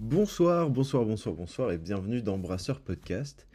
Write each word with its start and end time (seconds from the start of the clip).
Bonsoir, 0.00 0.70
bonsoir, 0.70 1.04
bonsoir, 1.04 1.34
bonsoir 1.34 1.72
et 1.72 1.76
bienvenue 1.76 2.22
dans 2.22 2.38
Brasseur 2.38 2.80
Podcast. 2.80 3.46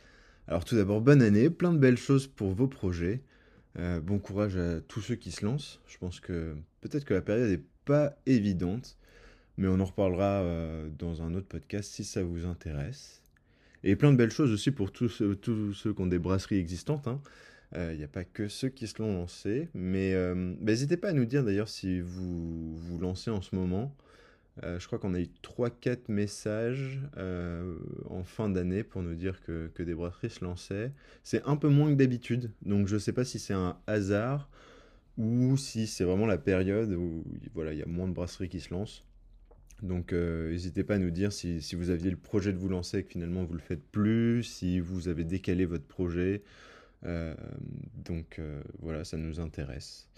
Alors 0.47 0.63
tout 0.63 0.75
d'abord, 0.75 1.01
bonne 1.01 1.23
année, 1.23 1.49
plein 1.49 1.73
de 1.73 1.79
belles 1.79 1.97
choses 1.97 2.27
pour 2.27 2.51
vos 2.51 2.67
projets. 2.67 3.23
Euh, 3.79 3.99
bon 3.99 4.19
courage 4.19 4.55
à 4.55 4.79
tous 4.81 5.01
ceux 5.01 5.15
qui 5.15 5.31
se 5.31 5.43
lancent. 5.43 5.81
Je 5.87 5.97
pense 5.97 6.19
que 6.19 6.55
peut-être 6.81 7.03
que 7.03 7.15
la 7.15 7.23
période 7.23 7.49
n'est 7.49 7.63
pas 7.85 8.15
évidente, 8.27 8.95
mais 9.57 9.67
on 9.67 9.79
en 9.79 9.85
reparlera 9.85 10.41
euh, 10.43 10.87
dans 10.99 11.23
un 11.23 11.33
autre 11.33 11.47
podcast 11.47 11.91
si 11.91 12.03
ça 12.03 12.21
vous 12.23 12.45
intéresse. 12.45 13.23
Et 13.83 13.95
plein 13.95 14.11
de 14.11 14.17
belles 14.17 14.29
choses 14.31 14.51
aussi 14.51 14.69
pour 14.69 14.91
tous, 14.91 15.09
ceux- 15.09 15.33
qui 15.35 16.01
ont 16.01 16.05
des 16.05 16.19
brasseries 16.19 16.59
existantes. 16.59 17.07
hein. 17.07 17.21
Euh, 17.75 17.89
Il 17.93 17.97
n'y 17.97 18.03
a 18.03 18.07
pas 18.07 18.23
que 18.23 18.49
ceux 18.49 18.69
qui 18.69 18.85
se 18.85 19.01
l'ont 19.01 19.13
lancé, 19.13 19.69
mais 19.73 20.13
euh, 20.13 20.53
bah, 20.61 20.73
n'hésitez 20.73 20.95
pas 20.97 21.09
à 21.09 21.13
nous 21.13 21.25
dire 21.25 21.43
d'ailleurs 21.43 21.69
si 21.69 22.01
vous 22.01 22.75
vous 22.77 22.99
lancez 22.99 23.31
en 23.31 23.41
ce 23.41 23.55
moment. 23.55 23.95
Euh, 24.63 24.79
je 24.79 24.87
crois 24.87 24.99
qu'on 24.99 25.13
a 25.13 25.19
eu 25.19 25.27
trois 25.41 25.69
quatre 25.69 26.07
messages 26.07 27.01
euh, 27.17 27.75
en 28.09 28.23
fin 28.23 28.49
d'année 28.49 28.83
pour 28.83 29.01
nous 29.01 29.15
dire 29.15 29.41
que, 29.41 29.69
des 29.77 29.93
brasseries 29.93 30.29
se 30.29 30.43
lançaient. 30.43 30.91
C'est 31.23 31.43
un 31.43 31.57
peu 31.57 31.67
moins 31.67 31.89
que 31.91 31.97
d'habitude, 31.97 32.51
donc 32.61 32.87
je 32.87 32.95
ne 32.95 32.99
sais 32.99 33.11
pas 33.11 33.25
si 33.25 33.37
c'est 33.37 33.53
un 33.53 33.77
hasard 33.87 34.49
ou 35.17 35.57
si 35.57 35.87
c'est 35.87 36.03
vraiment 36.03 36.25
la 36.25 36.37
période 36.37 36.93
où 36.93 37.23
il 37.55 37.77
y 37.77 37.83
a 37.83 37.85
moins 37.85 38.07
de 38.07 38.13
brasseries 38.13 38.49
qui 38.49 38.61
se 38.61 38.73
lancent. 38.73 39.03
Donc 39.81 40.13
euh, 40.13 40.51
n'hésitez 40.51 40.85
pas 40.85 40.95
à 40.95 40.99
nous 40.99 41.11
dire 41.11 41.33
si, 41.33 41.61
si 41.61 41.75
vous 41.75 41.89
aviez 41.89 42.09
le 42.09 42.17
projet 42.17 42.53
de 42.53 42.57
vous 42.57 42.69
lancer 42.69 42.99
et 42.99 43.03
que 43.03 43.09
finalement 43.09 43.43
vous 43.43 43.53
le 43.55 43.59
faites 43.59 43.83
plus, 43.83 44.43
si 44.43 44.79
vous 44.79 45.09
avez 45.09 45.25
décalé 45.25 45.65
votre 45.65 45.85
projet. 45.85 46.43
Donc 48.03 48.41
voilà, 48.79 49.03
ça 49.03 49.15
nous 49.15 49.39
intéresse. 49.39 50.09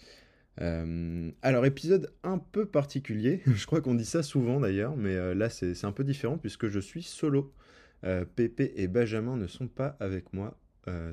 Euh, 0.61 1.31
alors, 1.41 1.65
épisode 1.65 2.11
un 2.23 2.37
peu 2.37 2.65
particulier, 2.65 3.41
je 3.47 3.65
crois 3.65 3.81
qu'on 3.81 3.95
dit 3.95 4.05
ça 4.05 4.23
souvent 4.23 4.59
d'ailleurs, 4.59 4.95
mais 4.97 5.15
euh, 5.15 5.33
là 5.33 5.49
c'est 5.49 5.85
un 5.85 5.91
peu 5.91 6.03
différent 6.03 6.37
puisque 6.37 6.69
je 6.69 6.79
suis 6.79 7.03
solo. 7.03 7.53
Euh, 8.03 8.25
Pépé 8.25 8.73
et 8.75 8.87
Benjamin 8.87 9.37
ne 9.37 9.47
sont 9.47 9.67
pas 9.67 9.97
avec 9.99 10.33
moi 10.33 10.57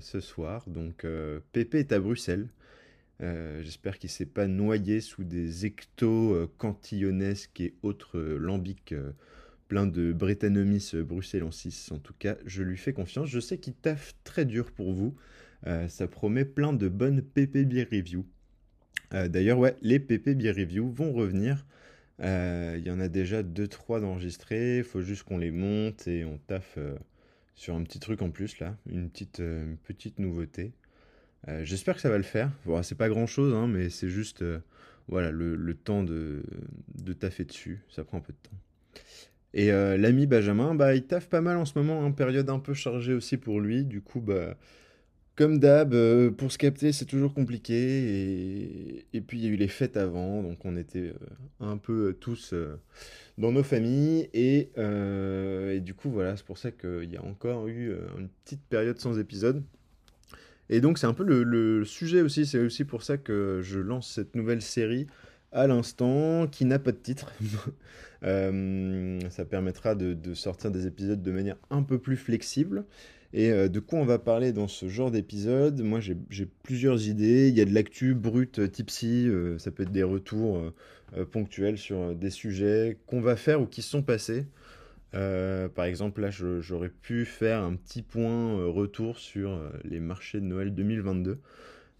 ce 0.00 0.20
soir, 0.20 0.62
donc 0.68 1.04
Pépé 1.50 1.80
est 1.80 1.90
à 1.90 1.98
Bruxelles. 1.98 2.48
J'espère 3.18 3.98
qu'il 3.98 4.08
s'est 4.08 4.24
pas 4.24 4.46
noyé 4.46 5.00
sous 5.00 5.24
des 5.24 5.66
ectos 5.66 6.48
cantillonnesques 6.58 7.60
et 7.60 7.74
autres 7.82 8.20
lambics 8.20 8.94
pleins 9.66 9.88
de 9.88 10.12
Brettanomyces 10.12 10.94
bruxellensis. 10.94 11.90
En 11.90 11.98
tout 11.98 12.14
cas, 12.16 12.36
je 12.46 12.62
lui 12.62 12.76
fais 12.76 12.92
confiance. 12.92 13.28
Je 13.28 13.40
sais 13.40 13.58
qu'il 13.58 13.74
taffe 13.74 14.14
très 14.22 14.44
dur 14.44 14.70
pour 14.70 14.92
vous. 14.92 15.16
Ça 15.88 16.06
promet 16.06 16.44
plein 16.44 16.72
de 16.72 16.88
bonnes 16.88 17.22
PP 17.22 17.64
Beer 17.64 17.88
Review. 17.90 18.24
Euh, 19.14 19.28
D'ailleurs, 19.28 19.58
ouais, 19.58 19.76
les 19.82 19.98
PP 19.98 20.30
Beer 20.30 20.52
Review 20.52 20.90
vont 20.90 21.12
revenir. 21.12 21.64
Euh, 22.20 22.76
Il 22.78 22.86
y 22.86 22.90
en 22.90 23.00
a 23.00 23.08
déjà 23.08 23.42
deux 23.42 23.68
trois 23.68 24.00
d'enregistrés. 24.00 24.78
Il 24.78 24.84
faut 24.84 25.02
juste 25.02 25.24
qu'on 25.24 25.38
les 25.38 25.50
monte 25.50 26.06
et 26.08 26.24
on 26.24 26.38
taffe 26.38 26.74
euh, 26.78 26.96
sur 27.54 27.74
un 27.74 27.82
petit 27.82 28.00
truc 28.00 28.22
en 28.22 28.30
plus 28.30 28.58
là, 28.58 28.76
une 28.90 29.08
petite, 29.10 29.38
une 29.38 29.76
petite 29.76 30.18
nouveauté. 30.18 30.72
J'espère 31.62 31.94
que 31.96 32.00
ça 32.00 32.08
va 32.08 32.16
le 32.16 32.22
faire. 32.22 32.50
Bon, 32.64 32.82
c'est 32.82 32.94
pas 32.94 33.10
grand 33.10 33.26
chose, 33.26 33.52
hein, 33.52 33.68
mais 33.68 33.90
c'est 33.90 34.08
juste 34.08 34.42
voilà, 35.08 35.30
le, 35.30 35.74
temps 35.74 36.02
de, 36.02 36.42
de 36.94 37.12
taffer 37.12 37.44
dessus. 37.44 37.82
Ça 37.90 38.02
prend 38.02 38.16
un 38.16 38.22
peu 38.22 38.32
de 38.32 38.38
temps. 38.38 38.56
Et 39.52 39.70
l'ami 39.70 40.26
Benjamin, 40.26 40.74
bah, 40.74 40.94
il 40.94 41.04
taffe 41.04 41.28
pas 41.28 41.42
mal 41.42 41.58
en 41.58 41.66
ce 41.66 41.78
moment, 41.78 42.02
hein, 42.02 42.12
période 42.12 42.48
un 42.48 42.60
peu 42.60 42.72
chargée 42.72 43.12
aussi 43.12 43.36
pour 43.36 43.60
lui. 43.60 43.84
Du 43.84 44.00
coup, 44.00 44.22
bah, 44.22 44.56
comme 45.36 45.58
d'hab, 45.58 45.94
euh, 45.94 46.30
pour 46.30 46.52
se 46.52 46.58
capter, 46.58 46.92
c'est 46.92 47.06
toujours 47.06 47.34
compliqué. 47.34 49.04
Et, 49.12 49.20
puis, 49.20 49.38
il 49.38 49.44
y 49.44 49.48
a 49.48 49.50
eu 49.50 49.56
les 49.56 49.68
fêtes 49.68 49.96
avant, 49.96 50.42
donc 50.42 50.64
on 50.64 50.76
était 50.76 51.12
euh, 51.12 51.14
un 51.60 51.76
peu 51.76 52.08
euh, 52.08 52.12
tous 52.12 52.54
dans 53.36 53.50
nos 53.50 53.64
familles. 53.64 54.28
Et, 54.32 54.70
du 55.80 55.94
coup, 55.94 56.10
voilà, 56.10 56.36
c'est 56.36 56.46
pour 56.46 56.58
ça 56.58 56.70
qu'il 56.70 57.10
y 57.10 57.16
a 57.16 57.24
encore 57.24 57.66
eu 57.66 57.92
une 58.16 58.28
petite 58.44 58.62
période 58.62 59.00
sans 59.00 59.18
épisode. 59.18 59.62
Et 60.70 60.80
donc, 60.80 60.98
c'est 60.98 61.06
un 61.06 61.14
peu 61.14 61.24
le, 61.24 61.84
sujet 61.84 62.20
aussi. 62.20 62.46
C'est 62.46 62.60
aussi 62.60 62.84
pour 62.84 63.02
ça 63.02 63.18
que 63.18 63.60
je 63.62 63.80
lance 63.80 64.10
cette 64.10 64.36
nouvelle 64.36 64.62
série 64.62 65.08
à 65.50 65.66
l'instant, 65.66 66.46
qui 66.46 66.64
n'a 66.64 66.78
pas 66.78 66.92
de 66.92 66.98
titre. 66.98 67.32
Ça 68.22 69.44
permettra 69.44 69.96
de, 69.96 70.14
de 70.14 70.32
sortir 70.32 70.70
des 70.70 70.86
épisodes 70.86 71.20
de 71.20 71.30
manière 71.32 71.56
un 71.70 71.82
peu 71.82 71.98
plus 71.98 72.16
flexible. 72.16 72.84
Et 73.36 73.50
euh, 73.50 73.68
de 73.68 73.80
quoi 73.80 73.98
on 73.98 74.04
va 74.04 74.20
parler 74.20 74.52
dans 74.52 74.68
ce 74.68 74.86
genre 74.88 75.10
d'épisode? 75.10 75.82
Moi, 75.82 75.98
j'ai 75.98 76.46
plusieurs 76.62 77.08
idées. 77.08 77.48
Il 77.48 77.58
y 77.58 77.60
a 77.60 77.64
de 77.64 77.74
l'actu 77.74 78.14
brute, 78.14 78.60
euh, 78.60 78.68
tipsy. 78.68 79.26
euh, 79.28 79.58
ça 79.58 79.72
peut 79.72 79.82
être 79.82 79.90
des 79.92 80.04
retours 80.04 80.72
ponctuels 81.32 81.78
sur 81.78 82.14
des 82.14 82.30
sujets 82.30 82.98
qu'on 83.06 83.20
va 83.20 83.36
faire 83.36 83.60
ou 83.60 83.66
qui 83.66 83.82
sont 83.82 84.02
passés. 84.02 84.46
Par 85.12 85.84
exemple, 85.84 86.20
là, 86.22 86.30
j'aurais 86.30 86.88
pu 86.88 87.24
faire 87.24 87.62
un 87.62 87.76
petit 87.76 88.02
point 88.02 88.56
retour 88.66 89.18
sur 89.18 89.60
les 89.84 90.00
marchés 90.00 90.40
de 90.40 90.46
Noël 90.46 90.74
2022 90.74 91.38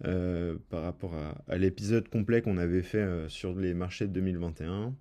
euh, 0.05 0.57
par 0.69 0.83
rapport 0.83 1.15
à, 1.15 1.41
à 1.47 1.57
l'épisode 1.59 2.09
complet 2.09 2.43
qu'on 2.43 2.59
avait 2.59 2.83
fait 2.83 3.07
sur 3.29 3.55
les 3.55 3.73
marchés 3.73 4.09
de 4.09 4.13
2021 4.13 4.95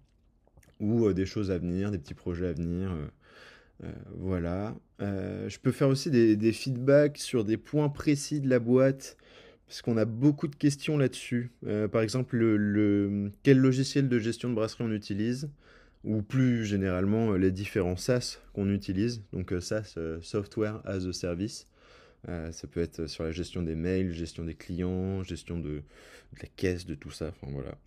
ou 0.80 1.12
des 1.14 1.26
choses 1.26 1.50
à 1.50 1.58
venir, 1.58 1.90
des 1.90 1.98
petits 1.98 2.14
projets 2.14 2.48
à 2.48 2.54
venir. 2.54 2.96
Euh, 3.84 3.92
voilà. 4.16 4.76
Euh, 5.02 5.50
je 5.50 5.60
peux 5.60 5.72
faire 5.72 5.88
aussi 5.88 6.10
des, 6.10 6.54
feedbacks 6.54 7.18
sur 7.18 7.44
des 7.44 7.58
points 7.58 7.90
précis 7.90 8.40
de 8.40 8.50
la 8.50 8.60
boîte, 8.60 9.18
parce 9.68 9.82
qu'on 9.82 9.98
a 9.98 10.06
beaucoup 10.06 10.48
de 10.48 10.56
questions 10.56 10.98
là-dessus. 10.98 11.52
Euh, 11.66 11.88
par 11.88 12.02
exemple, 12.02 12.38
le, 12.38 13.32
quel 13.44 13.58
logiciel 13.58 14.10
de 14.10 14.20
gestion 14.20 14.50
de 14.50 14.56
brasserie 14.56 14.84
on 14.84 14.92
utilise, 14.92 15.50
ou 16.04 16.22
plus 16.22 16.66
généralement 16.66 17.34
les 17.34 17.52
différents 17.52 17.98
SaaS 17.98 18.40
qu'on 18.54 18.70
utilise. 18.70 19.24
Donc 19.32 19.54
SaaS, 19.60 19.98
Software 20.22 20.82
as 20.86 21.06
a 21.06 21.14
Service. 21.14 21.68
Ça 22.28 22.68
peut 22.72 22.82
être 22.82 23.08
sur 23.08 23.24
la 23.24 23.32
gestion 23.32 23.62
des 23.64 23.76
mails, 23.76 24.14
gestion 24.14 24.46
des 24.46 24.54
clients, 24.54 25.24
gestion 25.24 25.58
de, 25.60 25.70
de 25.70 25.84
la 26.42 26.48
caisse, 26.56 26.86
de 26.86 26.96
tout 26.96 27.12
ça. 27.12 27.30
Enfin 27.30 27.52
voilà. 27.52 27.78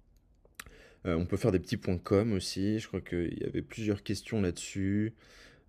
On 1.05 1.25
peut 1.25 1.37
faire 1.37 1.53
des 1.53 1.61
petits 1.61 1.77
points 1.77 1.99
com 1.99 2.33
aussi. 2.33 2.81
Je 2.81 2.89
crois 2.89 3.01
qu'il 3.01 3.39
y 3.39 3.45
avait 3.45 3.63
plusieurs 3.63 4.03
questions 4.03 4.41
là-dessus. 4.41 5.15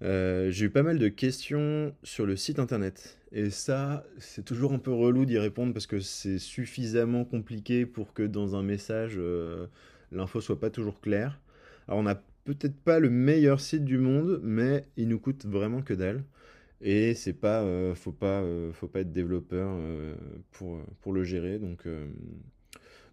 Euh, 0.03 0.52
j'ai 0.52 0.66
eu 0.66 0.69
pas 0.69 0.84
mal 0.84 1.00
de 1.00 1.08
questions 1.08 1.96
sur 2.03 2.25
le 2.25 2.35
site 2.35 2.59
internet. 2.59 3.18
Et 3.31 3.50
ça, 3.50 4.06
c'est 4.19 4.46
toujours 4.46 4.74
un 4.74 4.80
peu 4.80 4.91
relou 4.91 5.25
d'y 5.25 5.38
répondre 5.38 5.74
parce 5.74 5.88
que 5.88 6.00
c'est 6.00 6.40
suffisamment 6.40 7.25
compliqué 7.25 7.85
pour 7.85 8.13
que 8.13 8.24
dans 8.24 8.56
un 8.56 8.63
message, 8.63 9.16
euh, 9.18 9.68
l'info 10.12 10.40
soit 10.40 10.59
pas 10.59 10.69
toujours 10.69 11.02
claire. 11.02 11.41
Alors, 11.88 12.00
on 12.00 12.03
n'a 12.03 12.22
peut-être 12.46 12.78
pas 12.78 13.00
le 13.00 13.09
meilleur 13.09 13.59
site 13.59 13.84
du 13.84 13.97
monde, 13.97 14.40
mais 14.44 14.85
il 14.97 15.08
nous 15.09 15.19
coûte 15.19 15.46
vraiment 15.46 15.81
que 15.81 15.94
dalle. 15.94 16.24
Et 16.79 17.16
c'est 17.16 17.34
pas, 17.34 17.64
euh, 17.64 17.96
faut 17.96 18.12
pas, 18.12 18.44
faut 18.74 18.88
pas 18.88 19.00
être 19.02 19.12
développeur 19.12 19.78
pour, 20.52 20.79
pour 21.02 21.12
le 21.12 21.24
gérer. 21.24 21.58
Donc, 21.58 21.88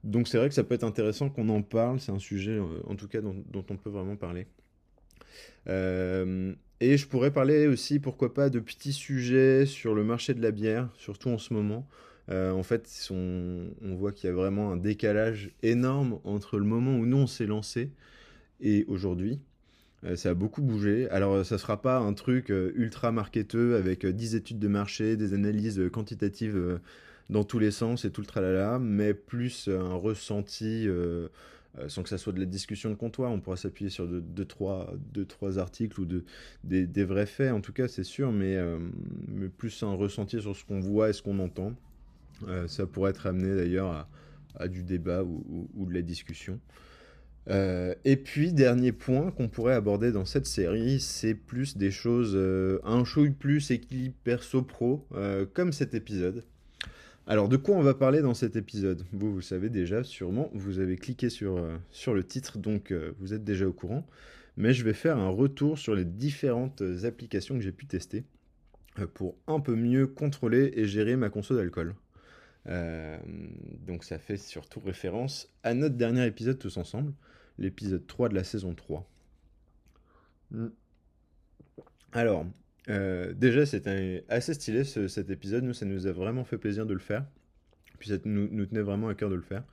donc 0.04 0.28
c'est 0.28 0.36
vrai 0.36 0.48
que 0.48 0.54
ça 0.54 0.64
peut 0.64 0.74
être 0.74 0.84
intéressant 0.84 1.30
qu'on 1.30 1.48
en 1.48 1.62
parle. 1.62 1.98
C'est 1.98 2.12
un 2.12 2.18
sujet, 2.18 2.58
en 2.86 2.94
tout 2.94 3.08
cas, 3.08 3.22
dont, 3.22 3.42
on 3.54 3.76
peut 3.76 3.90
vraiment 3.90 4.16
parler. 4.16 4.46
Et 6.84 6.98
je 6.98 7.06
pourrais 7.06 7.30
parler 7.30 7.66
aussi, 7.66 7.98
pourquoi 7.98 8.34
pas, 8.34 8.50
de 8.50 8.58
petits 8.58 8.92
sujets 8.92 9.64
sur 9.64 9.94
le 9.94 10.04
marché 10.04 10.34
de 10.34 10.42
la 10.42 10.50
bière, 10.50 10.90
surtout 10.98 11.30
en 11.30 11.38
ce 11.38 11.54
moment. 11.54 11.88
Euh, 12.30 12.52
en 12.52 12.62
fait, 12.62 12.88
on, 13.10 13.70
voit 13.96 14.12
qu'il 14.12 14.28
y 14.28 14.32
a 14.32 14.34
vraiment 14.34 14.70
un 14.70 14.76
décalage 14.76 15.50
énorme 15.62 16.20
entre 16.24 16.58
le 16.58 16.64
moment 16.64 16.96
où 16.96 17.06
nous 17.06 17.16
on 17.16 17.26
s'est 17.26 17.46
lancé 17.46 17.90
et 18.60 18.84
aujourd'hui. 18.88 19.40
Euh, 20.04 20.16
ça 20.16 20.30
a 20.30 20.34
beaucoup 20.34 20.62
bougé. 20.62 21.08
Alors, 21.10 21.34
euh, 21.34 21.44
ça 21.44 21.56
sera 21.58 21.80
pas 21.80 21.98
un 21.98 22.12
truc 22.12 22.50
ultra 22.50 23.12
marketeux 23.12 23.76
avec 23.76 24.04
euh, 24.04 24.12
10 24.12 24.34
études 24.34 24.58
de 24.58 24.68
marché, 24.68 25.16
des 25.16 25.32
analyses 25.34 25.82
quantitatives 25.92 26.80
dans 27.30 27.44
tous 27.44 27.58
les 27.58 27.70
sens 27.70 28.04
et 28.04 28.10
tout 28.10 28.20
le 28.20 28.26
tralala, 28.26 28.78
mais 28.78 29.14
plus 29.14 29.68
un 29.68 29.94
ressenti 29.94 30.86
euh, 31.78 31.88
sans 31.88 32.02
que 32.02 32.08
ça 32.08 32.18
soit 32.18 32.32
de 32.32 32.40
la 32.40 32.46
discussion 32.46 32.90
de 32.90 32.94
comptoir. 32.94 33.32
On 33.32 33.40
pourra 33.40 33.56
s'appuyer 33.56 33.90
sur 33.90 34.06
deux, 34.06 34.20
deux, 34.20 34.44
trois, 34.44 34.94
deux, 35.12 35.24
trois 35.24 35.58
articles 35.58 36.00
ou 36.00 36.04
de, 36.04 36.24
des, 36.62 37.04
vrais 37.04 37.26
faits, 37.26 37.52
en 37.52 37.60
tout 37.60 37.72
cas, 37.72 37.88
c'est 37.88 38.04
sûr, 38.04 38.30
mais, 38.30 38.56
euh, 38.56 38.78
mais 39.28 39.48
plus 39.48 39.82
un 39.82 39.94
ressenti 39.94 40.40
sur 40.40 40.54
ce 40.54 40.64
qu'on 40.64 40.80
voit 40.80 41.10
et 41.10 41.12
ce 41.12 41.22
qu'on 41.22 41.38
entend. 41.40 41.74
Euh, 42.46 42.68
ça 42.68 42.86
pourrait 42.86 43.10
être 43.10 43.26
amené 43.26 43.54
d'ailleurs 43.56 44.08
à, 44.56 44.68
du 44.68 44.84
débat 44.84 45.24
ou, 45.24 45.68
ou- 45.74 45.86
de 45.86 45.94
la 45.94 46.02
discussion. 46.02 46.60
Et 48.04 48.16
puis, 48.16 48.54
dernier 48.54 48.92
point 48.92 49.30
qu'on 49.30 49.48
pourrait 49.48 49.74
aborder 49.74 50.12
dans 50.12 50.24
cette 50.24 50.46
série, 50.46 50.98
c'est 50.98 51.34
plus 51.34 51.76
des 51.76 51.90
choses 51.90 52.34
un 52.84 53.04
chouille 53.04 53.32
plus 53.32 53.70
équilibre 53.70 54.14
perso-pro, 54.24 55.06
comme 55.52 55.72
cet 55.72 55.92
épisode. 55.94 56.42
Alors, 57.26 57.48
de 57.48 57.56
quoi 57.56 57.74
on 57.76 57.82
va 57.82 57.94
parler 57.94 58.20
dans 58.20 58.34
cet 58.34 58.54
épisode? 58.56 59.04
Vous, 59.12 59.30
vous 59.30 59.36
le 59.36 59.42
savez 59.42 59.70
déjà, 59.70 60.04
sûrement, 60.04 60.50
vous 60.52 60.78
avez 60.78 60.96
cliqué 60.96 61.30
sur, 61.30 61.56
euh, 61.56 61.76
sur 61.90 62.14
le 62.14 62.22
titre, 62.22 62.58
donc 62.58 62.90
euh, 62.90 63.12
vous 63.18 63.32
êtes 63.32 63.44
déjà 63.44 63.66
au 63.66 63.72
courant. 63.72 64.06
Mais 64.56 64.74
je 64.74 64.84
vais 64.84 64.92
faire 64.92 65.18
un 65.18 65.30
retour 65.30 65.78
sur 65.78 65.94
les 65.94 66.04
différentes 66.04 66.82
applications 67.04 67.56
que 67.56 67.62
j'ai 67.62 67.72
pu 67.72 67.86
tester 67.86 68.24
euh, 68.98 69.06
pour 69.06 69.36
un 69.46 69.60
peu 69.60 69.74
mieux 69.74 70.06
contrôler 70.06 70.72
et 70.76 70.86
gérer 70.86 71.16
ma 71.16 71.30
conso 71.30 71.56
d'alcool. 71.56 71.94
Euh, 72.66 73.18
donc 73.86 74.04
ça 74.04 74.18
fait 74.18 74.36
surtout 74.36 74.80
référence 74.80 75.52
à 75.62 75.74
notre 75.74 75.96
dernier 75.96 76.26
épisode 76.26 76.58
tous 76.58 76.76
ensemble, 76.76 77.12
l'épisode 77.58 78.06
3 78.06 78.28
de 78.28 78.34
la 78.34 78.44
saison 78.44 78.74
3. 78.74 79.08
Mm. 80.52 80.66
Alors, 82.88 83.34
déjà, 83.34 83.66
c'était 83.66 84.24
assez 84.28 84.54
stylé 84.54 84.84
cet 84.84 85.30
épisode. 85.30 85.64
Nous, 85.64 85.74
ça 85.74 85.86
nous 85.86 86.06
a 86.06 86.12
vraiment 86.12 86.44
fait 86.44 86.58
plaisir 86.58 86.86
de 86.86 86.94
le 86.94 87.00
faire. 87.00 87.24
Puis 87.98 88.10
ça 88.10 88.16
nous, 88.24 88.66
tenait 88.66 88.82
vraiment 88.82 89.08
à 89.08 89.14
cœur 89.14 89.30
de 89.30 89.36
le 89.36 89.42
faire. 89.42 89.64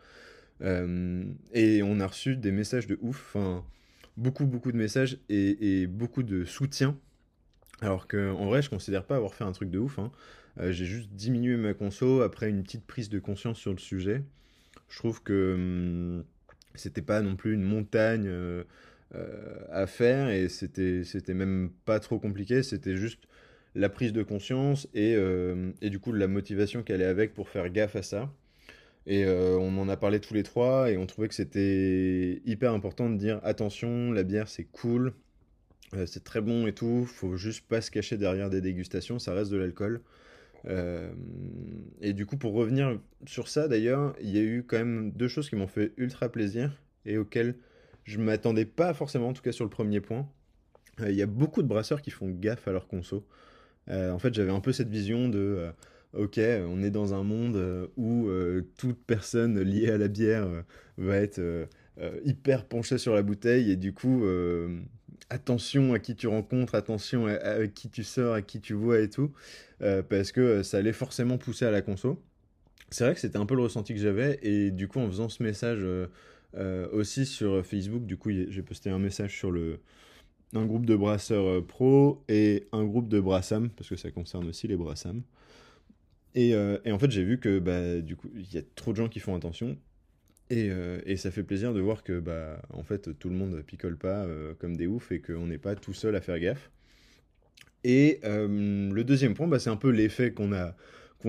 et 1.54 1.84
on 1.84 2.00
a 2.00 2.08
reçu 2.08 2.36
des 2.38 2.52
messages 2.52 2.88
de 2.88 2.98
ouf. 3.02 3.36
Enfin, 3.36 3.66
beaucoup, 4.18 4.46
beaucoup 4.46 4.72
de 4.72 4.78
messages 4.78 5.18
et, 5.30 5.88
beaucoup 5.88 6.24
de 6.24 6.46
soutien. 6.46 6.98
Alors 7.82 8.08
qu'en 8.08 8.46
vrai, 8.46 8.62
je 8.62 8.70
considère 8.70 9.04
pas 9.06 9.16
avoir 9.16 9.34
fait 9.34 9.44
un 9.44 9.52
truc 9.52 9.72
de 9.72 9.80
ouf. 9.80 9.98
Hein. 10.00 10.12
Euh, 10.60 10.72
j'ai 10.72 10.86
juste 10.86 11.10
diminué 11.14 11.56
ma 11.58 11.74
conso 11.74 12.22
après 12.22 12.50
une 12.50 12.64
petite 12.64 12.86
prise 12.86 13.10
de 13.10 13.20
conscience 13.20 13.58
sur 13.58 13.72
le 13.72 13.80
sujet. 13.80 14.24
Je 14.90 14.98
trouve 14.98 15.24
que 15.24 15.54
hum, 15.56 16.24
c'était 16.76 17.02
pas 17.02 17.22
non 17.22 17.36
plus 17.36 17.54
une 17.54 17.64
montagne 17.64 18.28
euh, 18.28 18.64
euh, 18.64 18.64
à 19.72 19.88
faire 19.88 20.30
et 20.30 20.48
c'était 20.48 21.04
c'était 21.04 21.34
même 21.34 21.72
pas 21.86 22.00
trop 22.00 22.20
compliqué. 22.20 22.64
C'était 22.64 22.96
juste 22.96 23.24
la 23.76 23.90
prise 23.90 24.14
de 24.14 24.24
conscience 24.24 24.88
et, 24.94 25.18
et 25.82 25.90
du 25.90 26.00
coup 26.00 26.12
la 26.14 26.28
motivation 26.28 26.84
qu'elle 26.84 27.02
est 27.02 27.06
avec 27.06 27.34
pour 27.34 27.50
faire 27.50 27.70
gaffe 27.70 27.96
à 27.96 28.04
ça. 28.04 28.34
Et 29.08 29.26
on 29.26 29.78
en 29.78 29.90
a 29.90 29.98
parlé 29.98 30.20
tous 30.20 30.34
les 30.34 30.44
trois 30.44 30.92
et 30.92 30.98
on 30.98 31.06
trouvait 31.06 31.28
que 31.28 31.36
c'était 31.36 32.42
hyper 32.46 32.74
important 32.74 33.10
de 33.10 33.18
dire 33.18 33.40
attention, 33.44 34.12
la 34.12 34.24
bière 34.24 34.48
c'est 34.48 34.66
cool, 34.66 35.14
c'est 36.06 36.24
très 36.24 36.42
bon 36.42 36.68
et 36.68 36.74
tout, 36.74 37.06
faut 37.06 37.36
juste 37.36 37.68
pas 37.68 37.82
se 37.82 37.92
cacher 37.92 38.18
derrière 38.18 38.50
des 38.50 38.62
dégustations, 38.62 39.20
ça 39.20 39.34
reste 39.34 39.52
de 39.52 39.58
l'alcool. 39.58 40.02
Euh, 40.68 41.12
et 42.02 42.14
du 42.14 42.26
coup, 42.26 42.38
pour 42.38 42.54
revenir 42.54 43.00
sur 43.26 43.48
ça, 43.48 43.68
d'ailleurs, 43.68 44.16
il 44.22 44.30
y 44.30 44.40
a 44.40 44.44
eu 44.44 44.64
quand 44.64 44.78
même 44.78 45.12
deux 45.12 45.28
choses 45.28 45.50
qui 45.50 45.56
m'ont 45.56 45.68
fait 45.68 45.94
ultra 45.98 46.30
plaisir 46.30 46.72
et 47.06 47.18
auxquelles 47.18 47.56
je 48.04 48.20
m'attendais 48.20 48.66
pas 48.66 48.94
forcément, 48.94 49.30
en 49.30 49.34
tout 49.34 49.42
cas 49.42 49.52
sur 49.52 49.66
le 49.66 49.70
premier 49.70 50.02
point. 50.02 50.28
Euh, 51.00 51.12
il 51.12 51.16
y 51.16 51.22
a 51.22 51.28
beaucoup 51.28 51.62
de 51.62 51.68
brasseurs 51.68 52.02
qui 52.02 52.12
font 52.12 52.30
gaffe 52.30 52.68
à 52.68 52.72
leur 52.72 52.88
conso. 52.88 53.26
Euh, 53.90 54.12
en 54.12 54.20
fait, 54.20 54.34
j'avais 54.34 54.52
un 54.52 54.60
peu 54.60 54.74
cette 54.74 54.90
vision 54.90 55.30
de 55.30 55.72
ok, 56.14 56.40
on 56.40 56.84
est 56.84 56.90
dans 56.90 57.14
un 57.14 57.24
monde 57.24 57.90
où 57.96 58.30
toute 58.78 59.02
personne 59.06 59.62
liée 59.62 59.92
à 59.92 59.98
la 59.98 60.10
bière 60.10 60.46
va 60.98 61.16
être 61.18 61.42
hyper 62.26 62.66
penchée 62.66 62.98
sur 62.98 63.16
la 63.16 63.24
bouteille 63.24 63.72
et 63.72 63.78
du 63.78 63.94
coup, 63.94 64.26
attention 65.32 65.94
à 65.94 66.00
qui 66.00 66.16
tu 66.16 66.28
rencontres, 66.28 66.76
attention 66.76 67.28
à, 67.28 67.68
qui 67.68 67.90
tu 67.90 68.04
sors, 68.04 68.34
à 68.34 68.42
qui 68.42 68.60
tu 68.60 68.74
vois 68.74 69.00
et 69.00 69.10
tout, 69.10 69.32
euh, 69.82 70.04
parce 70.04 70.32
que 70.32 70.42
euh, 70.42 70.64
ça 70.64 70.78
allait 70.78 70.94
forcément 70.94 71.38
pousser 71.38 71.66
à 71.66 71.72
la 71.72 71.82
conso. 71.82 72.22
C'est 72.90 73.06
vrai 73.06 73.14
que 73.14 73.22
c'était 73.22 73.38
un 73.38 73.46
peu 73.46 73.56
le 73.56 73.64
ressenti 73.64 73.94
que 73.94 74.00
j'avais, 74.00 74.40
et 74.44 74.72
du 74.72 74.90
coup, 74.90 75.00
en 75.00 75.08
faisant 75.08 75.30
ce 75.30 75.42
message 75.42 75.86
euh, 76.56 76.88
aussi 76.92 77.26
sur 77.26 77.66
Facebook, 77.66 78.06
du 78.06 78.18
coup, 78.18 78.32
j'ai 78.32 78.62
posté 78.62 78.90
un 78.90 79.00
message 79.00 79.38
sur 79.38 79.52
le, 79.52 79.80
un 80.54 80.66
groupe 80.66 80.86
de 80.86 80.96
brasseurs 80.96 81.66
pro 81.66 82.24
et 82.28 82.68
un 82.72 82.84
groupe 82.84 83.08
de 83.10 83.20
brassam, 83.20 83.70
parce 83.70 83.90
que 83.90 83.96
ça 83.96 84.12
concerne 84.12 84.48
aussi 84.48 84.68
les 84.68 84.78
brassam. 84.78 85.24
Et, 86.36 86.52
et 86.52 86.92
en 86.92 87.00
fait, 87.00 87.12
j'ai 87.12 87.24
vu 87.24 87.40
que 87.40 87.60
bah, 87.60 88.00
du 88.00 88.16
coup, 88.16 88.30
il 88.36 88.54
y 88.54 88.58
a 88.58 88.62
trop 88.76 88.92
de 88.92 88.98
gens 88.98 89.10
qui 89.10 89.20
font 89.20 89.36
attention, 89.36 89.78
euh, 90.52 91.00
et, 91.06 91.18
ça 91.18 91.32
fait 91.32 91.44
plaisir 91.44 91.74
de 91.74 91.80
voir 91.80 92.04
que, 92.04 92.20
bah, 92.20 92.62
en 92.72 92.84
fait, 92.84 93.18
tout 93.18 93.30
le 93.30 93.36
monde 93.36 93.62
picole 93.66 93.98
pas 93.98 94.26
euh, 94.26 94.54
comme 94.60 94.76
des 94.76 94.88
oufs 94.88 95.12
et 95.12 95.22
qu'on 95.22 95.48
n'est 95.48 95.58
pas 95.58 95.76
tout 95.76 95.94
seul 95.94 96.16
à 96.16 96.22
faire 96.22 96.40
gaffe. 96.40 96.72
Et 97.84 98.20
euh, 98.26 98.92
le 98.92 99.04
deuxième 99.04 99.34
point, 99.34 99.48
bah, 99.48 99.60
c'est 99.60 99.70
un 99.70 99.78
peu 99.78 99.90
l'effet 99.90 100.34
qu'on 100.34 100.54
a 100.54 100.76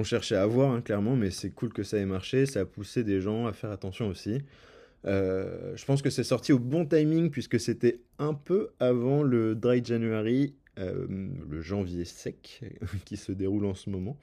cherchait 0.04 0.36
à 0.36 0.42
avoir, 0.42 0.72
hein, 0.72 0.80
clairement, 0.80 1.16
mais 1.16 1.30
c'est 1.30 1.50
cool 1.50 1.72
que 1.72 1.82
ça 1.82 1.98
ait 1.98 2.06
marché. 2.06 2.46
Ça 2.46 2.60
a 2.60 2.64
poussé 2.64 3.04
des 3.04 3.20
gens 3.20 3.46
à 3.46 3.52
faire 3.52 3.70
attention 3.70 4.08
aussi. 4.08 4.40
Je 5.04 5.84
pense 5.84 6.02
que 6.02 6.10
c'est 6.10 6.24
sorti 6.24 6.52
au 6.52 6.58
bon 6.58 6.86
timing 6.86 7.30
puisque 7.30 7.58
c'était 7.58 8.00
un 8.18 8.34
peu 8.34 8.70
avant 8.80 9.22
le 9.22 9.54
Dry 9.54 9.84
January, 9.84 10.54
le 10.76 11.60
janvier 11.60 12.04
sec 12.04 12.62
qui 13.04 13.16
se 13.16 13.32
déroule 13.32 13.66
en 13.66 13.74
ce 13.74 13.90
moment. 13.90 14.18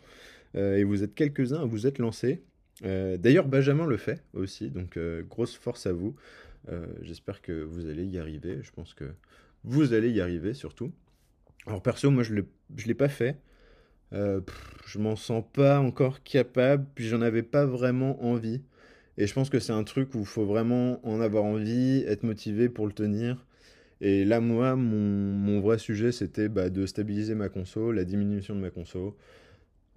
et 0.56 0.84
vous 0.84 1.04
êtes 1.04 1.16
quelques-uns 1.16 1.62
à 1.62 1.66
vous 1.66 1.88
être 1.88 2.00
lancés. 2.00 2.44
Euh, 2.86 3.18
d'ailleurs, 3.18 3.48
Benjamin 3.48 3.86
le 3.86 3.98
fait 3.98 4.24
aussi, 4.34 4.70
donc 4.70 4.98
euh, 4.98 5.24
grosse 5.24 5.56
force 5.56 5.86
à 5.86 5.94
vous. 5.94 6.16
Euh, 6.70 6.86
j'espère 7.02 7.42
que 7.42 7.64
vous 7.64 7.88
allez 7.88 8.06
y 8.06 8.18
arriver. 8.18 8.60
Je 8.62 8.72
pense 8.72 8.94
que 8.94 9.12
vous 9.64 9.94
allez 9.94 10.10
y 10.12 10.22
arriver 10.22 10.54
surtout. 10.54 10.92
Alors 11.66 11.82
perso, 11.82 12.10
moi 12.10 12.24
je 12.24 12.34
ne 12.34 12.42
l'ai 12.86 12.94
pas 12.94 13.10
fait. 13.10 13.38
je 14.12 14.98
m'en 14.98 15.16
sens 15.16 15.44
pas 15.54 15.80
encore 15.80 16.24
capable, 16.24 16.86
puis 16.96 17.08
j'en 17.08 17.22
avais 17.22 17.44
pas 17.44 17.66
vraiment 17.66 18.24
envie. 18.24 18.62
Et 19.20 19.28
je 19.28 19.34
pense 19.34 19.50
que 19.50 19.60
c'est 19.60 19.74
un 19.74 19.84
truc 19.84 20.16
où 20.16 20.20
il 20.20 20.26
faut 20.26 20.46
vraiment 20.46 21.06
en 21.06 21.20
avoir 21.20 21.44
envie, 21.44 22.06
être 22.08 22.24
motivé 22.24 22.70
pour 22.70 22.88
le 22.88 22.94
tenir. 22.94 23.46
Et 24.00 24.24
là, 24.24 24.40
moi, 24.40 24.78
mon, 24.78 25.60
vrai 25.60 25.78
sujet, 25.78 26.14
c'était 26.14 26.48
bah, 26.48 26.70
de 26.70 26.86
stabiliser 26.86 27.36
ma 27.36 27.50
conso, 27.50 27.92
la 27.92 28.06
diminution 28.06 28.56
de 28.56 28.62
ma 28.62 28.70
conso. 28.70 29.18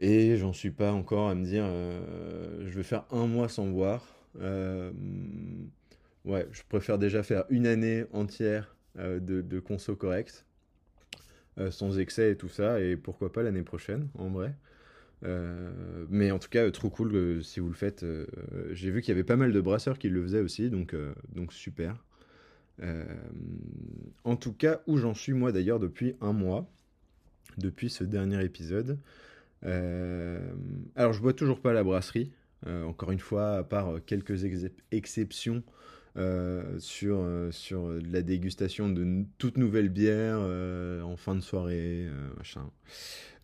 Et 0.01 0.37
j'en 0.39 0.53
suis 0.53 0.73
pas 0.73 0.91
encore 0.91 1.29
à 1.29 1.37
me 1.37 1.45
dire, 1.45 1.63
euh, 1.65 2.67
je 2.67 2.77
vais 2.77 2.83
faire 2.83 3.05
un 3.13 3.29
mois 3.29 3.49
sans 3.49 3.69
boire. 3.69 4.05
Euh, 4.41 4.91
ouais, 6.25 6.49
je 6.51 6.63
préfère 6.69 6.99
déjà 6.99 7.23
faire 7.23 7.45
une 7.49 7.69
année 7.69 8.05
entière 8.13 8.75
euh, 8.99 9.21
de, 9.21 9.41
de, 9.41 9.61
conso 9.61 9.95
correct, 9.95 10.45
sans 11.71 12.01
excès 12.01 12.33
et 12.33 12.37
tout 12.37 12.49
ça, 12.49 12.81
et 12.81 12.97
pourquoi 12.97 13.31
pas 13.33 13.45
l'année 13.45 13.63
prochaine, 13.63 14.09
en 14.19 14.31
vrai. 14.31 14.53
Mais 15.23 16.31
en 16.31 16.39
tout 16.39 16.49
cas, 16.49 16.71
trop 16.71 16.91
cool 16.91 17.43
si 17.45 17.61
vous 17.61 17.69
le 17.69 17.75
faites. 17.75 18.05
J'ai 18.73 18.91
vu 18.91 19.01
qu'il 19.01 19.11
y 19.11 19.13
avait 19.13 19.25
pas 19.25 19.37
mal 19.37 19.53
de 19.53 19.61
brasseurs 19.61 19.99
qui 19.99 20.09
le 20.09 20.23
faisaient 20.23 20.41
aussi, 20.41 20.71
donc, 20.71 20.95
donc 21.35 21.53
super. 21.53 22.05
en 24.25 24.37
tout 24.37 24.53
cas, 24.53 24.83
où 24.87 24.97
j'en 24.97 25.15
suis 25.15 25.33
moi 25.33 25.53
d'ailleurs 25.53 25.79
depuis 25.79 26.17
un 26.21 26.33
mois, 26.33 26.71
depuis 27.59 27.91
ce 27.91 28.05
dernier 28.05 28.45
épisode. 28.45 28.99
Euh, 29.65 30.53
alors, 30.97 31.13
je 31.13 31.21
bois 31.21 31.33
toujours 31.33 31.61
pas 31.61 31.73
la 31.73 31.85
brasserie. 31.85 32.33
Euh, 32.67 32.85
encore 32.85 33.11
une 33.11 33.19
fois, 33.19 33.57
à 33.57 33.65
part 33.65 34.05
quelques 34.07 34.45
exceptions 34.91 35.63
euh, 36.17 36.79
sur, 36.79 37.26
sur 37.50 37.88
la 37.88 38.23
dégustation 38.23 38.88
de 38.88 39.25
toute 39.38 39.56
nouvelle 39.56 39.88
bière 39.88 40.41
en 41.05 41.17
fin 41.17 41.35
de 41.35 41.41
soirée, 41.41 42.06
machin. 42.37 42.70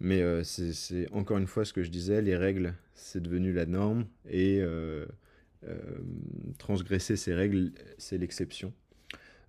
Mais 0.01 0.23
c'est 0.45 1.11
encore 1.13 1.39
une 1.39 1.47
fois 1.47 1.65
ce 1.65 1.73
que 1.73 1.83
je 1.83 1.91
disais, 1.91 2.23
les 2.23 2.37
règles, 2.37 2.75
c'est 2.95 3.23
devenu 3.23 3.53
la 3.53 3.67
norme 3.67 4.07
et 4.31 4.63
transgresser 6.59 7.17
ces 7.17 7.35
règles, 7.35 7.73
c'est 7.97 8.19
l'exception. 8.19 8.73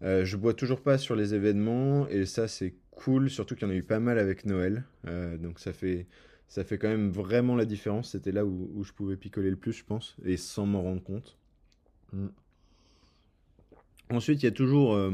je 0.02 0.36
bois 0.36 0.54
toujours 0.54 0.82
pas 0.82 0.98
sur 0.98 1.16
les 1.16 1.34
événements 1.34 2.08
et 2.08 2.26
ça 2.26 2.48
c'est 2.48 2.74
cool, 2.92 3.30
surtout 3.30 3.56
qu'il 3.56 3.68
y 3.68 3.72
en 3.72 3.74
a 3.74 3.78
eu 3.78 3.84
pas 3.84 4.00
mal 4.00 4.18
avec 4.18 4.46
Noël. 4.46 4.84
donc 5.40 5.60
ça 5.60 5.74
fait 5.74 6.08
ça 6.50 6.64
fait 6.64 6.80
quand 6.80 6.90
même 6.90 7.12
vraiment 7.12 7.56
la 7.56 7.66
différence. 7.66 8.12
C'était 8.12 8.32
là 8.32 8.44
où, 8.44 8.84
je 8.84 8.92
pouvais 8.92 9.16
picoler 9.16 9.52
le 9.52 9.56
plus, 9.56 9.72
je 9.72 9.86
pense, 9.86 10.18
et 10.26 10.36
sans 10.36 10.66
m'en 10.66 10.82
rendre 10.82 11.04
compte. 11.04 11.38
Mm. 12.12 12.28
Ensuite, 14.12 14.42
il 14.42 14.46
y 14.46 14.50
a 14.50 14.52
toujours 14.52 14.96
euh, 14.96 15.12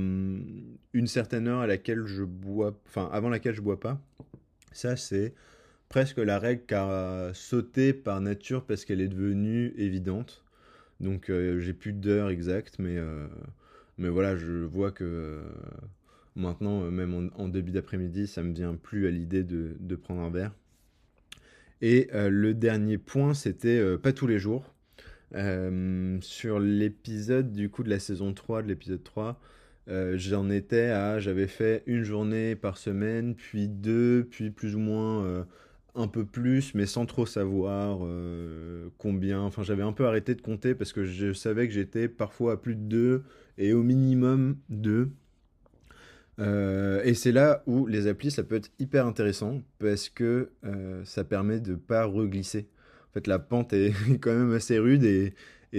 une 0.93 1.07
certaine 1.07 1.49
heure 1.49 1.59
à 1.59 1.67
laquelle 1.67 2.05
je 2.05 2.23
bois, 2.23 2.79
enfin 2.87 3.09
avant 3.11 3.27
laquelle 3.27 3.53
je 3.53 3.61
bois 3.61 3.79
pas. 3.79 3.99
Ça, 4.71 4.95
c'est 4.95 5.33
presque 5.89 6.17
la 6.17 6.39
règle 6.39 6.65
qui 6.65 6.75
a 6.75 7.31
sauté 7.33 7.91
par 7.91 8.21
nature 8.21 8.63
parce 8.63 8.85
qu'elle 8.85 9.01
est 9.01 9.09
devenue 9.09 9.73
évidente. 9.77 10.45
Donc, 11.01 11.29
euh, 11.29 11.59
j'ai 11.59 11.73
plus 11.73 11.91
d'heure 11.91 12.29
exacte, 12.29 12.79
mais 12.79 12.97
euh, 12.97 13.27
voilà, 13.97 14.37
je 14.37 14.63
vois 14.63 14.91
que 14.91 15.41
maintenant, 16.37 16.89
même 16.89 17.29
en, 17.35 17.49
début 17.49 17.71
d'après-midi, 17.71 18.27
ça 18.27 18.43
me 18.43 18.53
vient 18.53 18.75
plus 18.75 19.07
à 19.07 19.11
l'idée 19.11 19.43
de, 19.43 19.95
prendre 19.97 20.21
un 20.21 20.29
verre. 20.29 20.53
Et 21.81 22.09
le 22.13 22.53
dernier 22.53 22.97
point, 22.97 23.33
c'était 23.33 23.97
pas 23.97 24.13
tous 24.13 24.27
les 24.27 24.39
jours. 24.39 24.74
Euh, 25.33 26.17
sur 26.21 26.59
l'épisode 26.59 27.51
du 27.51 27.69
coup 27.69 27.83
de 27.83 27.89
la 27.89 27.99
saison 27.99 28.33
3, 28.33 28.61
de 28.63 28.67
l'épisode 28.67 29.03
3, 29.03 29.39
j'en 30.13 30.49
étais 30.49 30.89
à, 30.89 31.19
j'avais 31.19 31.47
fait 31.47 31.83
une 31.87 32.03
journée 32.03 32.55
par 32.55 32.77
semaine, 32.77 33.35
puis 33.35 33.67
deux, 33.67 34.27
puis 34.29 34.49
plus 34.49 34.75
ou 34.75 34.79
moins 34.79 35.45
un 35.95 36.07
peu 36.07 36.25
plus, 36.25 36.73
mais 36.73 36.85
sans 36.85 37.05
trop 37.05 37.25
savoir 37.25 37.99
combien. 38.97 39.41
Enfin, 39.41 39.63
j'avais 39.63 39.83
un 39.83 39.93
peu 39.93 40.07
arrêté 40.07 40.33
de 40.35 40.41
compter 40.41 40.73
parce 40.73 40.91
que 40.91 41.05
je 41.05 41.33
savais 41.33 41.67
que 41.67 41.73
j'étais 41.73 42.07
parfois 42.07 42.53
à 42.53 42.57
plus 42.57 42.75
de 42.75 42.81
deux 42.81 43.23
et 43.57 43.73
au 43.73 43.83
minimum 43.83 44.57
deux. 44.69 45.11
Euh, 46.39 47.01
et 47.03 47.13
c'est 47.13 47.31
là 47.31 47.63
où 47.65 47.85
les 47.87 48.07
applis, 48.07 48.31
ça 48.31 48.43
peut 48.43 48.55
être 48.55 48.71
hyper 48.79 49.05
intéressant 49.05 49.61
parce 49.79 50.09
que 50.09 50.51
euh, 50.65 51.03
ça 51.05 51.23
permet 51.23 51.59
de 51.59 51.75
pas 51.75 52.05
reglisser. 52.05 52.67
Fait, 53.15 53.27
la 53.27 53.39
pente 53.39 53.71
est 53.73 53.93
quand 54.19 54.35
même 54.35 54.51
assez 54.51 54.77
rude 54.77 55.03
et, 55.03 55.33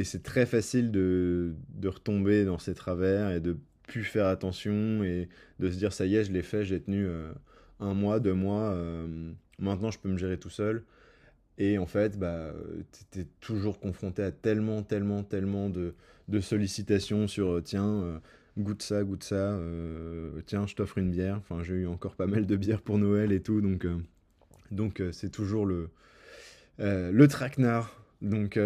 c'est 0.04 0.22
très 0.22 0.44
facile 0.44 0.90
de, 0.90 1.54
retomber 1.84 2.44
dans 2.44 2.58
ses 2.58 2.74
travers 2.74 3.30
et 3.30 3.40
de 3.40 3.56
plus 3.86 4.04
faire 4.04 4.26
attention 4.26 5.02
et 5.04 5.28
de 5.58 5.70
se 5.70 5.78
dire 5.78 5.92
ça 5.92 6.04
y 6.04 6.16
est, 6.16 6.24
je 6.24 6.32
l'ai 6.32 6.42
fait, 6.42 6.66
j'ai 6.66 6.80
tenu 6.80 7.06
euh, 7.06 7.32
un 7.80 7.94
mois, 7.94 8.20
deux 8.20 8.34
mois, 8.34 8.76
maintenant 9.58 9.90
je 9.90 9.98
peux 9.98 10.10
me 10.10 10.18
gérer 10.18 10.38
tout 10.38 10.50
seul. 10.50 10.84
Et 11.56 11.78
en 11.78 11.86
fait, 11.86 12.18
bah, 12.18 12.52
tu 13.10 13.20
es 13.20 13.26
toujours 13.40 13.80
confronté 13.80 14.22
à 14.22 14.32
tellement, 14.32 14.82
tellement, 14.82 15.22
tellement 15.22 15.70
de, 15.70 15.94
sollicitations 16.40 17.26
sur 17.26 17.62
tiens 17.62 18.20
goûte 18.58 18.82
ça, 18.82 19.02
goûte 19.02 19.24
ça, 19.24 19.58
tiens, 20.44 20.66
je 20.66 20.74
t'offre 20.74 20.98
une 20.98 21.10
bière. 21.10 21.36
Enfin, 21.38 21.62
j'ai 21.62 21.74
eu 21.74 21.86
encore 21.86 22.16
pas 22.16 22.26
mal 22.26 22.44
de 22.44 22.56
bières 22.56 22.82
pour 22.82 22.98
Noël 22.98 23.32
et 23.32 23.40
tout, 23.40 23.62
donc 23.62 23.86
donc 24.70 25.02
c'est 25.12 25.30
toujours 25.30 25.64
le 25.64 25.88
le 26.78 27.26
traquenard. 27.26 27.92
Donc 28.22 28.58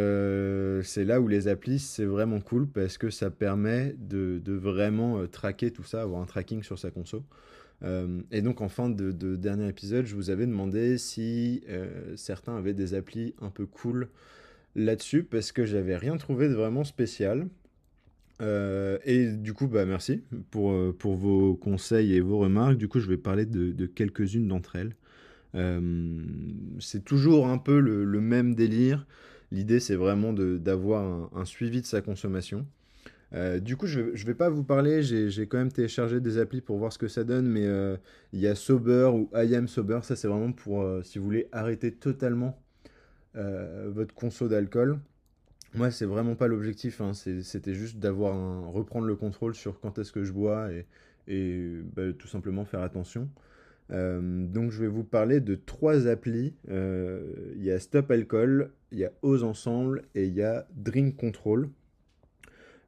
c'est 0.84 1.04
là 1.04 1.20
où 1.20 1.28
les 1.28 1.48
applis 1.48 1.80
c'est 1.80 2.04
vraiment 2.04 2.40
cool 2.40 2.68
parce 2.68 2.98
que 2.98 3.10
ça 3.10 3.30
permet 3.30 3.94
de, 3.98 4.40
vraiment 4.46 5.26
traquer 5.26 5.70
tout 5.70 5.84
ça, 5.84 6.02
avoir 6.02 6.22
un 6.22 6.26
tracking 6.26 6.62
sur 6.62 6.78
sa 6.78 6.90
conso. 6.90 7.24
Euh, 7.82 8.20
et 8.30 8.42
donc 8.42 8.60
en 8.60 8.68
fin 8.68 8.90
de, 8.90 9.12
dernier 9.36 9.68
épisode, 9.68 10.06
je 10.06 10.14
vous 10.14 10.30
avais 10.30 10.46
demandé 10.46 10.98
si 10.98 11.62
euh, 11.68 12.14
certains 12.16 12.56
avaient 12.56 12.74
des 12.74 12.94
applis 12.94 13.34
un 13.40 13.50
peu 13.50 13.66
cool 13.66 14.08
là-dessus, 14.76 15.24
parce 15.24 15.52
que 15.52 15.64
j'avais 15.64 15.96
rien 15.96 16.16
trouvé 16.16 16.48
de 16.48 16.54
vraiment 16.54 16.84
spécial. 16.84 17.48
Euh, 18.42 18.98
et 19.04 19.32
du 19.32 19.52
coup, 19.52 19.66
bah, 19.66 19.84
merci 19.84 20.22
pour, 20.50 20.74
pour 20.96 21.14
vos 21.14 21.54
conseils 21.54 22.14
et 22.14 22.20
vos 22.20 22.38
remarques. 22.38 22.76
Du 22.76 22.88
coup, 22.88 23.00
je 23.00 23.08
vais 23.08 23.18
parler 23.18 23.46
de, 23.46 23.86
quelques-unes 23.86 24.48
d'entre 24.48 24.76
elles. 24.76 24.94
C'est 25.54 27.04
toujours 27.04 27.48
un 27.48 27.58
peu 27.58 27.80
le, 27.80 28.20
même 28.20 28.54
délire. 28.54 29.06
L'idée, 29.52 29.80
c'est 29.80 29.96
vraiment 29.96 30.32
d'avoir 30.32 31.30
un, 31.34 31.44
suivi 31.44 31.80
de 31.80 31.86
sa 31.86 32.00
consommation. 32.00 32.66
Euh, 33.32 33.60
du 33.60 33.76
coup, 33.76 33.86
je 33.86 34.00
ne 34.00 34.26
vais 34.26 34.34
pas 34.34 34.48
vous 34.48 34.64
parler, 34.64 35.02
j'ai 35.02 35.46
quand 35.46 35.58
même 35.58 35.72
téléchargé 35.72 36.20
des 36.20 36.38
applis 36.38 36.60
pour 36.60 36.78
voir 36.78 36.92
ce 36.92 36.98
que 36.98 37.08
ça 37.08 37.24
donne, 37.24 37.46
mais 37.46 37.64
euh, 37.64 37.96
il 38.32 38.40
y 38.40 38.48
a 38.48 38.54
Sober 38.54 39.10
ou 39.14 39.30
I 39.34 39.54
Am 39.54 39.68
Sober, 39.68 40.00
ça 40.02 40.16
c'est 40.16 40.26
vraiment 40.26 40.52
pour 40.52 40.82
euh, 40.82 41.02
si 41.02 41.18
vous 41.18 41.24
voulez 41.24 41.48
arrêter 41.52 41.92
totalement 41.92 42.60
votre 43.34 44.12
conso 44.12 44.48
d'alcool. 44.48 44.98
Moi, 45.74 45.92
c'est 45.92 46.04
vraiment 46.04 46.34
pas 46.34 46.48
l'objectif, 46.48 47.00
hein. 47.00 47.12
c'était 47.14 47.74
juste 47.74 47.98
d'avoir 47.98 48.72
reprendre 48.72 49.06
le 49.06 49.14
contrôle 49.14 49.54
sur 49.54 49.78
quand 49.78 50.00
est-ce 50.00 50.10
que 50.10 50.24
je 50.24 50.32
bois 50.32 50.68
et, 51.28 51.82
bah, 51.94 52.12
tout 52.18 52.26
simplement 52.26 52.64
faire 52.64 52.80
attention. 52.80 53.28
Donc, 53.90 54.70
je 54.70 54.80
vais 54.80 54.88
vous 54.88 55.04
parler 55.04 55.40
de 55.40 55.54
trois 55.54 56.06
applis. 56.06 56.54
Il 56.68 57.62
y 57.62 57.70
a 57.70 57.80
Stop 57.80 58.10
Alcool, 58.10 58.70
il 58.92 58.98
y 58.98 59.04
a 59.04 59.12
Ose 59.22 59.44
Ensemble 59.44 60.02
et 60.14 60.26
il 60.26 60.34
y 60.34 60.42
a 60.42 60.66
Drink 60.76 61.16
Control. 61.16 61.68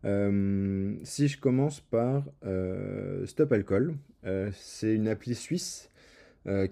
Euh, 0.04 0.94
si 1.04 1.28
je 1.28 1.38
commence 1.38 1.80
par 1.80 2.24
euh, 2.44 3.24
Stop 3.26 3.52
Alcool, 3.52 3.94
euh, 4.24 4.50
c'est 4.54 4.94
une 4.94 5.08
appli 5.08 5.34
suisse 5.34 5.88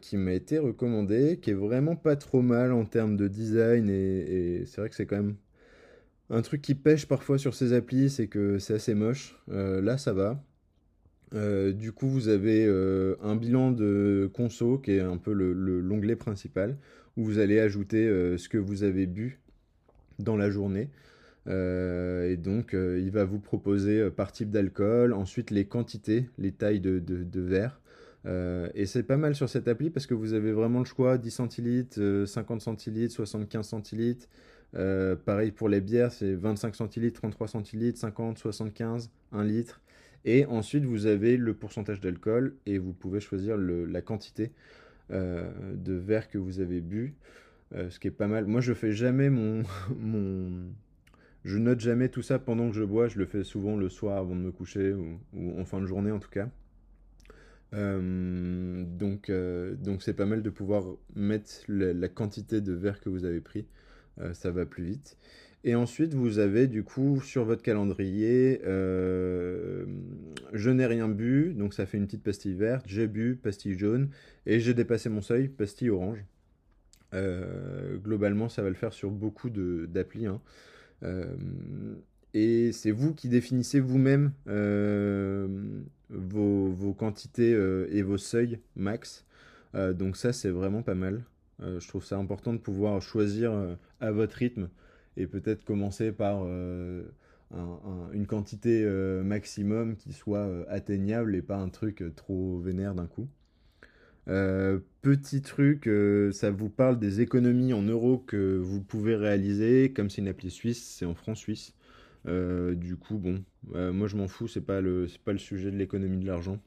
qui 0.01 0.17
m'a 0.17 0.33
été 0.33 0.59
recommandée, 0.59 1.39
qui 1.41 1.51
est 1.51 1.55
vraiment 1.55 1.95
pas 1.95 2.17
trop 2.17 2.43
mal 2.43 2.73
en 2.73 2.85
termes 2.85 3.17
de 3.17 3.29
design 3.29 3.89
et, 3.89 4.65
c'est 4.67 4.81
vrai 4.81 4.91
que 4.91 4.97
c'est 4.97 5.07
quand 5.07 5.19
même 5.19 5.37
un 6.29 6.43
truc 6.43 6.61
qui 6.61 6.75
pêche 6.75 7.07
parfois 7.07 7.39
sur 7.39 7.55
ces 7.55 7.73
applis, 7.73 8.11
c'est 8.11 8.27
que 8.27 8.59
c'est 8.59 8.75
assez 8.75 8.95
moche. 8.95 9.41
là, 9.47 9.97
ça 9.97 10.13
va. 10.13 10.43
Du 11.33 11.93
coup, 11.93 12.09
vous 12.09 12.29
avez 12.29 12.67
un 13.23 13.37
bilan 13.37 13.71
de 13.71 14.31
conso 14.33 14.79
qui 14.79 14.93
est 14.93 15.01
un 15.01 15.17
peu 15.17 15.33
l'onglet 15.33 16.17
principal 16.17 16.77
où 17.17 17.25
vous 17.25 17.39
allez 17.39 17.61
ajouter 17.61 18.07
ce 18.37 18.49
que 18.49 18.59
vous 18.59 18.83
avez 18.83 19.07
bu 19.07 19.41
dans 20.19 20.37
la 20.37 20.51
journée. 20.51 20.89
Euh, 21.47 22.31
et 22.31 22.37
donc, 22.37 22.75
euh, 22.75 23.01
il 23.01 23.11
va 23.11 23.25
vous 23.25 23.41
proposer 23.41 24.01
euh, 24.01 24.11
par 24.11 24.33
type 24.33 24.51
d'alcool, 24.51 25.13
ensuite 25.13 25.51
les 25.51 25.65
quantités, 25.65 26.29
les 26.39 26.53
tailles 26.53 26.81
de, 26.81 26.99
de, 26.99 27.41
verre. 27.41 27.81
et 28.75 28.87
c'est 28.87 29.03
pas 29.03 29.17
mal 29.17 29.35
sur 29.35 29.49
cette 29.49 29.67
appli 29.67 29.91
parce 29.91 30.07
que 30.07 30.15
vous 30.15 30.35
avez 30.35 30.53
vraiment 30.53 30.81
le 30.81 30.85
choix 30.85 31.17
10 31.17 31.31
centilitres, 31.31 32.25
50 32.27 32.61
centilitres, 32.61 33.15
75 33.15 33.67
centilitres. 33.67 34.29
pareil 35.25 35.51
pour 35.51 35.69
les 35.69 35.81
bières, 35.81 36.13
c'est 36.13 36.35
25 36.35 36.75
centilitres, 36.75 37.21
33 37.21 37.49
centilitres, 37.49 37.99
50, 37.99 38.39
75, 38.39 39.11
1 39.33 39.45
litre. 39.45 39.81
Et 40.25 40.45
ensuite, 40.47 40.85
vous 40.85 41.07
avez 41.07 41.37
le 41.37 41.55
pourcentage 41.55 42.01
d'alcool 42.01 42.55
et 42.67 42.79
vous 42.79 42.93
pouvez 42.93 43.21
choisir 43.21 43.57
la 43.57 44.03
quantité 44.03 44.53
de 45.11 45.93
verre 45.93 46.29
que 46.29 46.39
vous 46.39 46.61
avez 46.61 46.81
bu. 46.81 47.15
ce 47.73 47.99
qui 47.99 48.09
est 48.09 48.13
pas 48.13 48.29
mal. 48.29 48.47
Moi, 48.47 48.61
je 48.61 48.75
fais 48.75 48.93
jamais 48.93 49.31
mon, 49.31 49.65
je 51.45 51.59
note 51.59 51.81
jamais 51.81 52.09
tout 52.09 52.23
ça 52.23 52.39
pendant 52.39 52.69
que 52.69 52.77
je 52.77 52.85
bois, 52.85 53.09
je 53.09 53.19
le 53.19 53.25
fais 53.25 53.45
souvent 53.45 53.77
le 53.77 53.89
soir 53.89 54.19
avant 54.19 54.35
de 54.35 54.41
me 54.41 54.53
coucher 54.53 54.93
ou, 54.93 55.19
en 55.59 55.65
fin 55.65 55.81
de 55.81 55.87
journée 55.87 56.11
en 56.11 56.19
tout 56.19 56.31
cas. 56.31 56.49
Euh, 57.73 58.85
donc 58.85 59.31
euh, 59.31 59.77
c'est 60.01 60.15
pas 60.15 60.27
mal 60.27 60.43
de 60.43 60.51
pouvoir 60.51 60.85
mettre 61.15 61.63
la, 61.69 62.09
quantité 62.09 62.61
de 62.61 62.73
verre 62.73 63.01
que 63.01 63.09
vous 63.09 63.25
avez 63.25 63.41
pris, 63.41 63.67
euh, 64.21 64.35
ça 64.35 64.51
va 64.51 64.67
plus 64.67 64.85
vite. 64.85 65.17
Et 65.63 65.75
ensuite 65.75 66.15
vous 66.15 66.39
avez 66.39 66.67
du 66.69 66.85
coup 66.85 67.21
sur 67.21 67.45
votre 67.45 67.63
calendrier, 67.63 68.61
je 68.65 69.85
n'ai 70.71 70.87
rien 70.87 71.09
bu, 71.09 71.53
donc 71.55 71.75
ça 71.75 71.85
fait 71.85 71.99
une 71.99 72.07
petite 72.07 72.23
pastille 72.23 72.55
verte, 72.55 72.87
j'ai 72.89 73.07
bu 73.07 73.37
pastille 73.37 73.79
jaune 73.79 74.09
et 74.47 74.59
j'ai 74.59 74.73
dépassé 74.73 75.11
mon 75.11 75.21
seuil 75.21 75.49
pastille 75.49 75.91
orange. 75.91 76.25
globalement 77.13 78.49
ça 78.49 78.63
va 78.63 78.71
le 78.71 78.75
faire 78.75 78.95
sur 78.95 79.11
beaucoup 79.11 79.51
d'applis. 79.51 80.27
Hein. 80.27 80.41
Euh, 81.03 81.25
et 82.35 82.73
c'est 82.73 82.91
vous 82.91 83.15
qui 83.15 83.29
définissez 83.29 83.81
vous-même 83.81 84.33
euh, 84.49 85.49
vos, 86.11 86.95
quantités 86.97 87.53
euh, 87.53 87.89
et 87.91 88.03
vos 88.03 88.19
seuils 88.19 88.61
max. 88.77 89.25
donc 89.75 90.17
ça, 90.17 90.33
c'est 90.33 90.51
vraiment 90.51 90.83
pas 90.83 90.95
mal. 90.95 91.25
je 91.61 91.87
trouve 91.89 92.05
ça 92.05 92.17
important 92.17 92.53
de 92.53 92.59
pouvoir 92.59 93.01
choisir 93.03 93.53
à 94.01 94.11
votre 94.11 94.37
rythme 94.37 94.69
et 95.17 95.27
peut-être 95.27 95.65
commencer 95.65 96.13
par 96.13 96.45
une 96.45 98.27
quantité 98.27 98.85
maximum 99.25 99.97
qui 99.97 100.13
soit 100.13 100.49
atteignable 100.69 101.35
et 101.35 101.43
pas 101.43 101.57
un 101.57 101.69
truc 101.69 102.05
trop 102.17 102.59
vénère 102.59 102.95
d'un 102.95 103.07
coup. 103.07 103.29
Euh, 104.29 104.79
petit 105.03 105.43
truc, 105.43 105.87
euh, 105.89 106.31
ça 106.33 106.51
vous 106.51 106.69
parle 106.69 106.99
des 106.99 107.21
économies 107.21 107.73
en 107.73 107.83
euros 107.83 108.19
que 108.19 108.57
vous 108.59 108.81
pouvez 108.81 109.17
réaliser. 109.17 109.93
Comme 109.93 110.11
c'est 110.11 110.21
une 110.21 110.29
appli 110.29 110.51
suisse, 110.51 110.83
c'est 110.99 111.07
en 111.07 111.15
francs 111.15 111.37
suisses. 111.37 111.75
Euh, 112.27 112.75
du 112.75 112.97
coup, 112.97 113.19
bon, 113.19 113.43
moi 113.93 114.09
je 114.09 114.17
m'en 114.17 114.29
fous, 114.29 114.49
c'est 114.49 114.61
pas 114.61 114.81
le, 114.81 115.07
pas 115.25 115.33
le 115.33 115.39
sujet 115.39 115.71
de 115.71 115.77
l'économie 115.77 116.19
de 116.19 116.27
l'argent. 116.27 116.59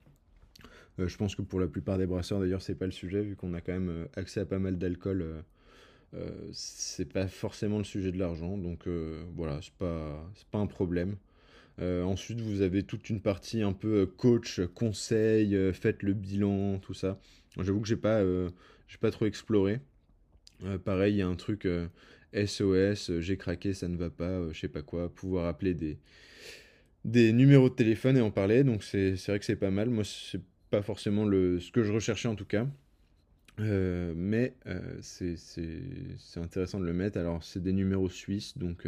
je 0.99 1.17
pense 1.17 1.35
que 1.35 1.41
pour 1.41 1.59
la 1.59 1.67
plupart 1.67 1.97
des 1.97 2.05
brasseurs, 2.07 2.39
d'ailleurs, 2.39 2.61
c'est 2.61 2.75
pas 2.75 2.85
le 2.85 2.91
sujet, 2.91 3.21
vu 3.23 3.35
qu'on 3.35 3.53
a 3.53 3.61
quand 3.61 3.73
même 3.73 4.07
accès 4.15 4.39
à 4.41 4.45
pas 4.45 4.59
mal 4.59 4.77
d'alcool. 4.77 5.43
C'est 6.51 7.11
pas 7.11 7.27
forcément 7.27 7.77
le 7.79 7.83
sujet 7.83 8.11
de 8.11 8.19
l'argent, 8.19 8.57
donc 8.57 8.87
voilà, 9.35 9.59
c'est 9.61 9.73
pas, 9.73 10.31
pas 10.51 10.59
un 10.59 10.67
problème. 10.67 11.15
ensuite, 11.79 12.41
vous 12.41 12.61
avez 12.61 12.83
toute 12.83 13.09
une 13.09 13.21
partie 13.21 13.61
un 13.61 13.73
peu 13.73 14.05
coach, 14.05 14.61
conseil, 14.75 15.57
faites 15.73 16.03
le 16.03 16.13
bilan, 16.13 16.79
tout 16.79 16.93
ça. 16.93 17.19
J'avoue 17.61 17.81
que 17.81 17.87
j'ai 17.87 17.95
pas, 17.97 18.19
euh, 18.19 18.49
j'ai 18.87 18.97
pas 18.97 19.11
trop 19.11 19.25
exploré. 19.25 19.79
Euh, 20.63 20.77
pareil, 20.77 21.15
il 21.15 21.17
y 21.17 21.21
a 21.21 21.27
un 21.27 21.35
truc 21.35 21.67
SOS, 22.33 23.09
euh, 23.11 23.21
j'ai 23.21 23.37
craqué, 23.37 23.73
ça 23.73 23.87
ne 23.87 23.97
va 23.97 24.09
pas, 24.09 24.51
je 24.51 24.59
sais 24.59 24.67
pas 24.67 24.81
quoi, 24.81 25.13
pouvoir 25.13 25.47
appeler 25.47 25.73
des, 25.73 25.99
des 27.05 27.33
numéros 27.33 27.69
de 27.69 27.75
téléphone 27.75 28.17
et 28.17 28.21
en 28.21 28.31
parler. 28.31 28.63
Donc 28.63 28.83
c'est 28.83 29.15
vrai 29.27 29.39
que 29.39 29.45
c'est 29.45 29.55
pas 29.55 29.71
mal. 29.71 29.89
Moi, 29.89 30.03
c'est 30.03 30.41
pas 30.69 30.81
forcément 30.81 31.25
le, 31.25 31.59
ce 31.59 31.71
que 31.71 31.83
je 31.83 31.91
recherchais 31.91 32.27
en 32.27 32.35
tout 32.35 32.45
cas. 32.45 32.67
Mais 33.57 34.55
c'est 35.01 35.37
intéressant 36.37 36.79
de 36.79 36.85
le 36.85 36.93
mettre. 36.93 37.17
Alors, 37.17 37.43
c'est 37.43 37.61
des 37.61 37.73
numéros 37.73 38.09
suisses, 38.09 38.57
donc 38.57 38.87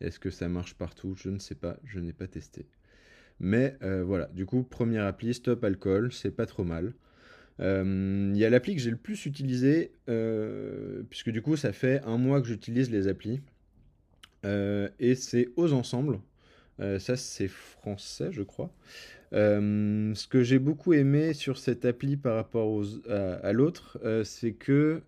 est-ce 0.00 0.18
que 0.18 0.30
ça 0.30 0.48
marche 0.48 0.74
partout? 0.74 1.14
Je 1.16 1.28
ne 1.28 1.38
sais 1.38 1.54
pas, 1.54 1.76
je 1.84 1.98
n'ai 2.00 2.12
pas 2.12 2.26
testé. 2.26 2.66
Mais 3.40 3.76
voilà, 3.80 4.26
du 4.26 4.46
coup, 4.46 4.62
première 4.62 5.04
appli, 5.04 5.34
Stop 5.34 5.64
Alcool, 5.64 6.12
c'est 6.12 6.30
pas 6.30 6.46
trop 6.46 6.64
mal. 6.64 6.94
Euh, 7.60 8.30
il 8.32 8.38
y 8.38 8.44
a 8.44 8.50
l'appli 8.50 8.74
que 8.74 8.80
j'ai 8.80 8.90
le 8.90 8.96
plus 8.96 9.26
utilisé, 9.26 9.92
euh, 10.08 11.02
puisque 11.10 11.30
du 11.30 11.42
coup 11.42 11.56
ça 11.56 11.72
fait 11.72 12.00
un 12.04 12.16
mois 12.16 12.40
que 12.40 12.48
j'utilise 12.48 12.90
les 12.90 13.08
applis. 13.08 13.40
Euh, 14.46 14.88
et 14.98 15.14
c'est 15.14 15.48
aux 15.56 15.72
ensembles. 15.72 16.20
ça 16.98 17.16
c'est 17.16 17.48
français 17.48 18.30
je 18.32 18.42
crois. 18.42 18.72
Ce 19.32 20.26
que 20.26 20.42
j'ai 20.42 20.58
beaucoup 20.58 20.92
aimé 20.92 21.34
sur 21.34 21.58
cette 21.58 21.84
appli 21.84 22.16
par 22.16 22.34
rapport 22.34 22.82
à, 23.08 23.52
l'autre, 23.52 23.98
c'est 24.24 24.52
que 24.52 25.02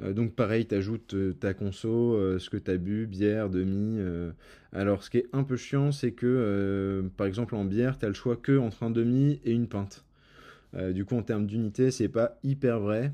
donc 0.00 0.34
pareil, 0.34 0.66
tu 0.66 0.74
ajoutes 0.74 1.16
ta 1.40 1.54
conso, 1.54 2.38
ce 2.38 2.48
que 2.48 2.56
tu 2.56 2.70
as 2.70 2.76
bu, 2.76 3.06
bière, 3.06 3.50
demi. 3.50 3.98
alors 4.72 5.02
ce 5.02 5.10
qui 5.10 5.18
est 5.18 5.28
un 5.32 5.42
peu 5.42 5.56
chiant, 5.56 5.90
c'est 5.90 6.12
que 6.12 7.10
par 7.16 7.26
exemple 7.26 7.56
en 7.56 7.64
bière, 7.64 7.98
tu 7.98 8.04
as 8.04 8.08
le 8.08 8.14
choix 8.14 8.36
que 8.36 8.56
entre 8.56 8.84
un 8.84 8.90
demi 8.90 9.40
et 9.44 9.52
une 9.52 9.66
pinte. 9.66 10.04
Euh, 10.74 10.92
du 10.92 11.04
coup, 11.04 11.16
en 11.16 11.22
termes 11.22 11.46
d'unité, 11.46 11.90
c'est 11.90 12.08
pas 12.08 12.38
hyper 12.42 12.80
vrai. 12.80 13.12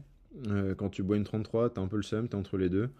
Euh, 0.48 0.74
quand 0.74 0.90
tu 0.90 1.02
bois 1.02 1.16
une 1.16 1.24
33, 1.24 1.70
t'as 1.70 1.80
un 1.80 1.88
peu 1.88 1.96
le 1.96 2.02
seum, 2.02 2.28
t'es 2.28 2.36
entre 2.36 2.56
les 2.56 2.68
deux. 2.68 2.90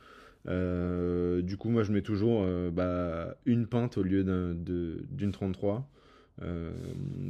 Euh, 0.49 1.42
du 1.42 1.57
coup, 1.57 1.68
moi, 1.68 1.83
je 1.83 1.92
mets 1.92 2.02
toujours 2.02 2.47
bah, 2.73 3.37
une 3.47 3.66
pinte 3.66 3.99
au 3.99 4.02
lieu 4.02 4.25
d'une 4.25 5.33
33. 5.33 5.88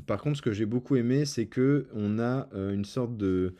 Par 0.07 0.21
contre, 0.21 0.37
ce 0.38 0.43
que 0.43 0.53
j'ai 0.53 0.67
beaucoup 0.67 0.97
aimé, 0.97 1.25
c'est 1.25 1.47
que 1.47 1.87
on 1.95 2.19
a 2.19 2.49
une 2.55 2.85
sorte 2.85 3.17
de 3.17 3.55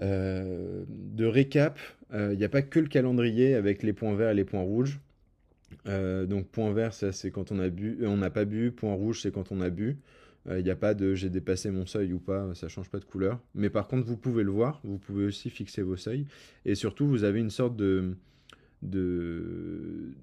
de 0.00 1.24
récap. 1.24 1.78
Il 2.12 2.36
n'y 2.36 2.44
a 2.44 2.48
pas 2.48 2.62
que 2.62 2.80
le 2.80 2.88
calendrier 2.88 3.54
avec 3.54 3.82
les 3.82 3.92
points 3.92 4.14
verts 4.14 4.30
et 4.30 4.34
les 4.34 4.44
points 4.44 4.62
rouges. 4.62 4.98
donc 5.86 6.48
point 6.48 6.72
vert, 6.72 6.94
ça 6.94 7.12
c'est 7.12 7.30
quand 7.30 7.52
on 7.52 7.58
a 7.58 7.68
bu, 7.68 7.98
on 8.04 8.16
n'a 8.16 8.30
pas 8.30 8.44
bu. 8.44 8.72
Point 8.72 8.94
rouge, 8.94 9.22
c'est 9.22 9.32
quand 9.32 9.52
on 9.52 9.60
a 9.60 9.70
bu. 9.70 9.98
Il 10.48 10.64
n'y 10.64 10.70
a 10.70 10.76
pas 10.76 10.94
de 10.94 11.14
j'ai 11.14 11.28
dépassé 11.28 11.70
mon 11.70 11.84
seuil 11.84 12.12
ou 12.12 12.18
pas, 12.18 12.54
ça 12.54 12.68
change 12.68 12.88
pas 12.88 12.98
de 12.98 13.04
couleur. 13.04 13.38
Mais 13.54 13.68
par 13.68 13.86
contre, 13.88 14.06
vous 14.06 14.16
pouvez 14.16 14.42
le 14.42 14.50
voir, 14.50 14.80
vous 14.84 14.98
pouvez 14.98 15.26
aussi 15.26 15.50
fixer 15.50 15.82
vos 15.82 15.96
seuils. 15.96 16.26
Et 16.64 16.74
surtout, 16.74 17.06
vous 17.06 17.24
avez 17.24 17.40
une 17.40 17.50
sorte 17.50 17.76
de, 17.76 18.16
de, 18.82 20.14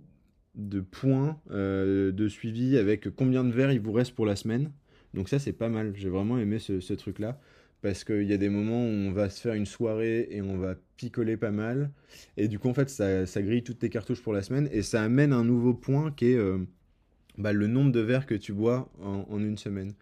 de 0.57 0.81
points 0.81 1.39
de 1.49 2.27
suivi 2.27 2.77
avec 2.77 3.09
combien 3.15 3.43
de 3.43 3.51
verres 3.51 3.71
il 3.71 3.79
vous 3.79 3.93
reste 3.93 4.13
pour 4.13 4.25
la 4.25 4.35
semaine. 4.35 4.71
Donc 5.13 5.29
ça, 5.29 5.39
c'est 5.39 5.53
pas 5.53 5.69
mal. 5.69 5.93
J'ai 5.95 6.09
vraiment 6.09 6.37
aimé 6.37 6.59
ce, 6.59 6.93
truc-là. 6.93 7.39
Parce 7.81 8.03
qu'il 8.03 8.23
y 8.23 8.33
a 8.33 8.37
des 8.37 8.49
moments 8.49 8.83
où 8.83 8.89
on 8.89 9.11
va 9.11 9.29
se 9.29 9.39
faire 9.39 9.53
une 9.53 9.65
soirée 9.65 10.27
et 10.31 10.41
on 10.41 10.57
va 10.57 10.75
picoler 10.97 11.37
pas 11.37 11.51
mal. 11.51 11.91
Et 12.35 12.47
du 12.47 12.59
coup, 12.59 12.69
en 12.69 12.73
fait, 12.73 12.89
ça, 12.89 13.41
grille 13.41 13.63
toutes 13.63 13.79
tes 13.79 13.89
cartouches 13.89 14.21
pour 14.21 14.33
la 14.33 14.41
semaine. 14.41 14.67
Et 14.71 14.81
ça 14.81 15.03
amène 15.03 15.33
un 15.33 15.43
nouveau 15.43 15.73
point 15.73 16.11
qui 16.11 16.31
est 16.31 16.37
euh, 16.37 16.57
bah, 17.37 17.53
le 17.53 17.67
nombre 17.67 17.91
de 17.91 17.99
verres 17.99 18.25
que 18.25 18.35
tu 18.35 18.53
bois 18.53 18.91
en, 19.01 19.39
une 19.39 19.57
semaine. 19.57 19.93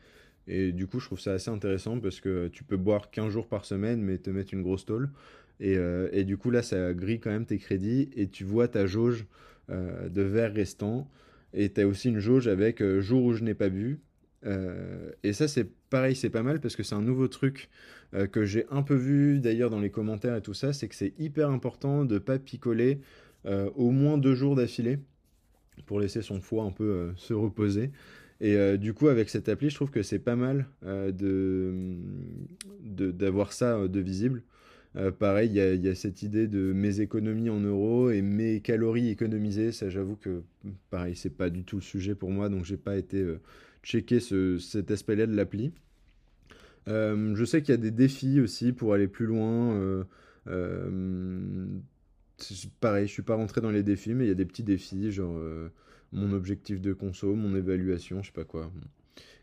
Et 0.47 0.71
du 0.71 0.88
coup, 0.88 1.00
je 1.00 1.05
trouve 1.05 1.19
ça 1.19 1.33
assez 1.33 1.50
intéressant 1.50 2.00
parce 2.00 2.19
que 2.19 2.47
tu 2.50 2.63
peux 2.63 2.77
boire 2.77 3.09
15 3.09 3.29
jours 3.29 3.47
par 3.47 3.65
semaine, 3.65 4.01
mais 4.01 4.17
te 4.17 4.29
mettre 4.29 4.53
une 4.53 4.62
grosse 4.62 4.85
tôle. 4.85 5.09
Et, 5.59 5.77
euh, 5.77 6.09
et 6.12 6.24
du 6.24 6.38
coup, 6.38 6.51
là, 6.51 6.62
ça 6.62 6.93
grille 6.93 7.19
quand 7.19 7.31
même 7.31 7.45
tes 7.45 7.57
crédits 7.57 8.09
et 8.15 8.27
tu 8.27 8.43
vois 8.43 8.67
ta 8.67 8.85
jauge 8.85 9.24
euh, 9.24 9.45
de 9.69 10.22
verres 10.22 10.53
restants. 10.53 11.10
Et 11.53 11.72
tu 11.72 11.81
as 11.81 11.88
aussi 11.88 12.10
une 12.10 12.19
jauge 12.19 12.48
avec 12.48 12.84
jour 13.00 13.24
où 13.24 13.34
je 13.34 13.43
n'ai 13.43 13.53
pas 13.53 13.69
bu 13.69 14.00
euh, 14.45 15.12
et 15.24 15.34
ça, 15.34 15.48
c'est 15.48 15.67
pareil, 15.89 16.15
c'est 16.15 16.29
pas 16.29 16.43
mal 16.43 16.60
parce 16.60 16.75
que 16.75 16.84
c'est 16.84 16.95
un 16.95 17.01
nouveau 17.01 17.27
truc 17.27 17.69
euh, 18.13 18.27
que 18.27 18.45
j'ai 18.45 18.65
un 18.69 18.84
peu 18.84 18.95
vu 18.95 19.39
d'ailleurs 19.39 19.69
dans 19.69 19.79
les 19.79 19.89
commentaires 19.89 20.36
et 20.36 20.41
tout 20.41 20.53
ça, 20.53 20.74
c'est 20.74 20.88
que 20.88 20.95
c'est 20.95 21.13
hyper 21.17 21.50
important 21.50 22.05
de 22.05 22.19
pas 22.19 22.38
picoler 22.38 23.00
euh, 23.45 23.69
au 23.75 23.91
moins 23.91 24.17
deux 24.17 24.36
jours 24.36 24.55
d'affilée 24.55 25.00
pour 25.86 26.00
laisser 26.00 26.22
son 26.22 26.41
foie 26.41 26.63
un 26.63 26.72
peu 26.72 27.12
se 27.17 27.34
reposer. 27.34 27.91
Et 28.41 28.77
du 28.77 28.93
coup, 28.93 29.07
avec 29.07 29.29
cette 29.29 29.48
appli, 29.48 29.69
je 29.69 29.75
trouve 29.75 29.91
que 29.91 30.03
c'est 30.03 30.19
pas 30.19 30.36
mal 30.36 30.67
de 30.84 31.95
d'avoir 32.81 33.53
ça 33.53 33.88
de 33.88 34.00
visible. 34.00 34.43
Pareil, 35.19 35.49
il 35.49 35.55
y, 35.55 35.85
y, 35.85 35.89
a 35.89 35.95
cette 35.95 36.23
idée 36.23 36.47
de 36.47 36.71
mes 36.73 37.01
économies 37.01 37.49
en 37.49 37.59
euros 37.59 38.11
et 38.11 38.21
mes 38.21 38.61
calories 38.61 39.09
économisées. 39.09 39.71
Ça, 39.71 39.89
j'avoue 39.89 40.15
que 40.15 40.43
pareil, 40.89 41.15
c'est 41.15 41.35
pas 41.35 41.49
du 41.49 41.63
tout 41.63 41.77
le 41.77 41.81
sujet 41.81 42.15
pour 42.15 42.31
moi, 42.31 42.49
donc 42.49 42.65
j'ai 42.65 42.77
pas 42.77 42.97
été 42.97 43.25
checker 43.83 44.19
cet 44.19 44.91
aspect-là 44.91 45.27
de 45.27 45.35
l'appli. 45.35 45.73
Euh, 46.87 47.35
je 47.35 47.45
sais 47.45 47.61
qu'il 47.61 47.71
y 47.71 47.77
a 47.77 47.81
des 47.81 47.91
défis 47.91 48.39
aussi 48.39 48.71
pour 48.73 48.93
aller 48.93 49.07
plus 49.07 49.25
loin. 49.25 49.75
Euh, 49.75 50.03
euh, 50.47 51.67
pareil, 52.79 53.07
je 53.07 53.13
suis 53.13 53.23
pas 53.23 53.35
rentré 53.35 53.61
dans 53.61 53.71
les 53.71 53.83
défis, 53.83 54.13
mais 54.13 54.25
il 54.25 54.27
y 54.27 54.31
a 54.31 54.35
des 54.35 54.45
petits 54.45 54.63
défis, 54.63 55.11
genre 55.11 55.39
mon 56.11 56.31
objectif 56.33 56.81
de 56.81 56.93
conso, 56.93 57.35
mon 57.35 57.55
évaluation, 57.55 58.21
je 58.21 58.27
sais 58.27 58.33
pas 58.33 58.43
quoi. 58.43 58.71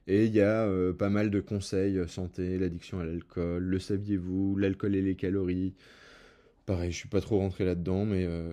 Et 0.09 0.25
il 0.25 0.32
y 0.32 0.40
a 0.40 0.68
pas 0.99 1.11
mal 1.11 1.30
de 1.30 1.40
conseils 1.40 2.00
santé, 2.09 2.59
l'addiction 2.59 2.99
à 2.99 3.04
l'alcool, 3.04 3.62
le 3.62 3.78
saviez-vous, 3.78 4.56
l'alcool 4.56 4.97
et 4.97 5.02
les 5.02 5.14
calories, 5.14 5.75
Pareil, 6.64 6.92
je 6.92 6.97
suis 6.97 7.09
pas 7.09 7.21
trop 7.21 7.38
rentré 7.38 7.64
là-dedans, 7.64 8.04
mais, 8.04 8.25
euh, 8.25 8.52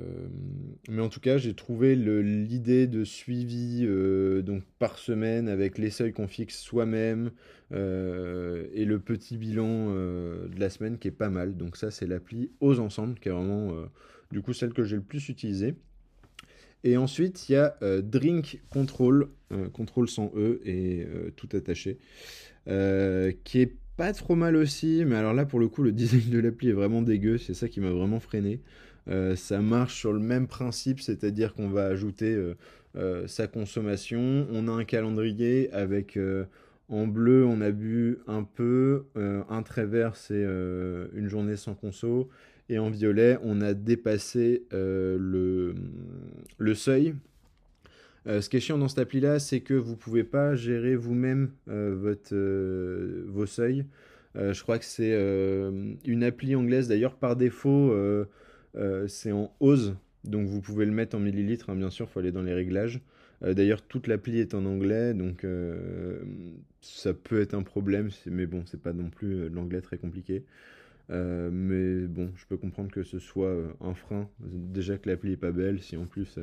en 0.98 1.10
tout 1.10 1.20
cas, 1.20 1.38
j'ai 1.38 1.54
trouvé 1.54 1.96
l'idée 1.96 2.88
de 2.88 3.04
suivi 3.04 3.86
euh, 3.86 4.42
donc 4.42 4.64
par 4.80 4.98
semaine 4.98 5.48
avec 5.48 5.78
les 5.78 5.92
seuils 5.92 6.12
qu'on 6.12 6.28
fixe 6.28 6.58
soi-même 6.60 7.30
euh, 7.72 8.66
et 8.74 8.86
le 8.86 9.00
petit 9.00 9.38
bilan 9.38 9.94
de 9.94 10.60
la 10.60 10.72
semaine 10.72 10.98
qui 10.98 11.08
est 11.08 11.12
pas 11.12 11.30
mal. 11.30 11.56
Donc 11.56 11.78
ça, 11.78 11.92
c'est 11.92 12.08
l'appli 12.08 12.52
aux 12.62 12.80
ensembles 12.80 13.20
qui 13.20 13.30
est 13.30 13.32
vraiment 13.32 13.76
du 14.32 14.42
coup 14.42 14.54
celle 14.54 14.74
que 14.74 14.84
j'ai 14.84 14.96
le 14.96 15.04
plus 15.04 15.30
utilisée. 15.30 15.76
Et 16.84 16.98
ensuite, 16.98 17.50
il 17.50 17.54
y 17.54 17.56
a 17.56 17.76
Drink 18.02 18.62
Control, 18.70 19.28
contrôle 19.74 20.08
sans 20.08 20.32
E 20.36 20.62
et 20.66 21.06
tout 21.36 21.50
attaché, 21.54 21.98
qui 22.66 23.62
est 23.62 23.74
pas 24.00 24.14
trop 24.14 24.36
mal 24.36 24.56
aussi, 24.56 25.04
mais 25.06 25.18
alors 25.18 25.34
là 25.34 25.46
pour 25.46 25.60
le 25.60 25.68
coup 25.68 25.84
le 25.84 25.92
design 26.02 26.30
de 26.30 26.40
l'appli 26.40 26.70
est 26.70 26.74
vraiment 26.74 27.02
dégueu, 27.02 27.38
c'est 27.38 27.54
ça 27.54 27.68
qui 27.68 27.82
m'a 27.82 27.92
vraiment 27.92 28.22
freiné. 28.22 28.62
Euh, 29.10 29.36
ça 29.36 29.60
marche 29.60 29.96
sur 29.96 30.14
le 30.14 30.20
même 30.20 30.48
principe, 30.48 31.02
c'est-à-dire 31.02 31.54
qu'on 31.54 31.68
va 31.68 31.86
ajouter 31.86 32.34
euh, 32.34 32.56
euh, 32.96 33.28
sa 33.28 33.48
consommation. 33.48 34.48
On 34.52 34.70
a 34.70 34.72
un 34.72 34.86
calendrier 34.86 35.70
avec 35.74 36.18
en 36.88 37.08
bleu 37.08 37.46
on 37.46 37.60
a 37.60 37.72
bu 37.72 38.20
un 38.26 38.44
peu, 38.44 39.04
un 39.16 39.64
trait 39.64 39.86
vert 39.86 40.16
c'est 40.16 40.44
une 40.44 41.28
journée 41.28 41.58
sans 41.58 41.76
conso, 41.76 42.30
et 42.70 42.80
en 42.80 42.90
violet 42.90 43.38
on 43.44 43.62
a 43.62 43.74
dépassé 43.74 44.64
le, 44.72 45.76
le 46.58 46.76
seuil 46.76 47.16
euh, 48.28 48.42
ce 48.42 48.50
qui 48.50 48.58
est 48.58 48.60
chiant 48.60 48.78
dans 48.78 48.88
cette 48.88 49.00
appli-là, 49.00 49.40
c'est 49.40 49.62
que 49.62 49.74
vous 49.74 49.92
ne 49.92 49.98
pouvez 49.98 50.24
pas 50.24 50.56
gérer 50.56 50.96
vous-même 50.96 51.52
euh, 51.70 52.16
euh, 52.32 53.24
vos 53.28 53.46
seuils. 53.46 53.86
je 54.36 54.62
crois 54.62 54.78
que 54.78 54.86
c'est 54.86 55.14
une 56.06 56.24
appli 56.24 56.56
anglaise, 56.56 56.88
d'ailleurs 56.88 57.16
par 57.16 57.36
défaut, 57.36 57.94
c'est 59.08 59.32
en 59.32 59.52
ose, 59.60 59.96
donc 60.24 60.48
vous 60.48 60.62
pouvez 60.62 60.86
le 60.86 60.92
mettre 60.92 61.16
en 61.16 61.20
millilitres, 61.20 61.70
hein, 61.70 61.76
bien 61.76 61.90
sûr, 61.90 62.08
il 62.10 62.14
faut 62.14 62.20
aller 62.20 62.32
dans 62.32 62.44
les 62.44 62.54
réglages. 62.54 63.02
d'ailleurs, 63.42 63.82
toute 63.82 64.08
l'appli 64.08 64.40
est 64.40 64.54
en 64.54 64.66
anglais, 64.66 65.14
donc 65.14 65.46
ça 66.82 67.14
peut 67.14 67.42
être 67.42 67.54
un 67.54 67.64
problème, 67.64 68.10
mais 68.28 68.46
bon, 68.46 68.64
c'est 68.66 68.82
pas 68.82 68.94
non 68.94 69.10
plus 69.10 69.50
l'anglais 69.50 69.82
très 69.82 69.98
compliqué. 69.98 70.44
Mais 71.10 72.08
bon, 72.08 72.32
je 72.36 72.46
peux 72.46 72.58
comprendre 72.58 72.92
que 72.92 73.04
ce 73.04 73.20
soit 73.20 73.56
un 73.82 73.94
frein. 73.94 74.30
Déjà 74.40 74.98
que 74.98 75.10
l'appli 75.10 75.34
est 75.34 75.38
pas 75.38 75.52
belle, 75.52 75.82
si 75.82 75.98
en 75.98 76.06
plus 76.06 76.38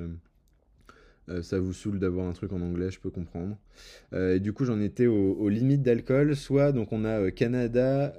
euh, 1.28 1.42
ça 1.42 1.58
vous 1.58 1.72
saoule 1.72 1.98
d'avoir 1.98 2.26
un 2.26 2.32
truc 2.32 2.52
en 2.52 2.60
anglais, 2.60 2.90
je 2.90 3.00
peux 3.00 3.10
comprendre. 3.10 3.56
Euh, 4.12 4.36
et 4.36 4.40
du 4.40 4.52
coup, 4.52 4.64
j'en 4.64 4.80
étais 4.80 5.06
aux, 5.06 5.48
limites 5.48 5.82
d'alcool. 5.82 6.36
Soit, 6.36 6.72
donc, 6.72 6.92
on 6.92 7.04
a 7.04 7.20
euh, 7.20 7.30
Canada, 7.30 8.14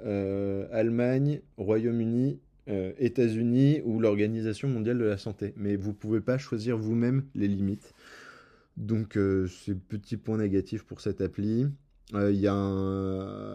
Allemagne, 0.72 1.40
Royaume-Uni, 1.56 2.40
États-Unis 2.98 3.80
ou 3.84 3.98
l'Organisation 3.98 4.68
mondiale 4.68 4.98
de 4.98 5.04
la 5.04 5.16
santé. 5.16 5.54
Mais 5.56 5.76
vous 5.76 5.94
pouvez 5.94 6.20
pas 6.20 6.36
choisir 6.36 6.76
vous-même 6.76 7.24
les 7.34 7.48
limites. 7.48 7.94
Donc, 8.76 9.18
c'est 9.48 9.74
petit 9.74 10.16
point 10.16 10.36
négatif 10.36 10.84
pour 10.84 11.00
cette 11.00 11.20
appli. 11.20 11.66
A 12.14 12.30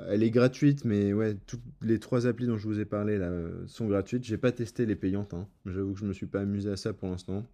Elle 0.10 0.24
est 0.24 0.30
gratuite, 0.30 0.86
mais 0.86 1.12
ouais, 1.14 1.36
toutes 1.48 1.64
les 1.82 2.00
trois 2.00 2.28
applis 2.28 2.46
dont 2.46 2.58
je 2.58 2.68
vous 2.68 2.80
ai 2.80 2.86
parlé 2.86 3.18
là 3.18 3.32
sont 3.68 3.88
gratuites. 3.88 4.24
J'ai 4.24 4.38
pas 4.38 4.52
testé 4.52 4.86
les 4.86 4.96
payantes. 4.96 5.34
Hein. 5.34 5.48
J'avoue 5.66 5.94
que 5.94 6.00
je 6.00 6.06
me 6.06 6.14
suis 6.14 6.28
pas 6.28 6.42
amusé 6.42 6.70
à 6.70 6.78
ça 6.78 6.94
pour 6.94 7.10
l'instant. 7.10 7.46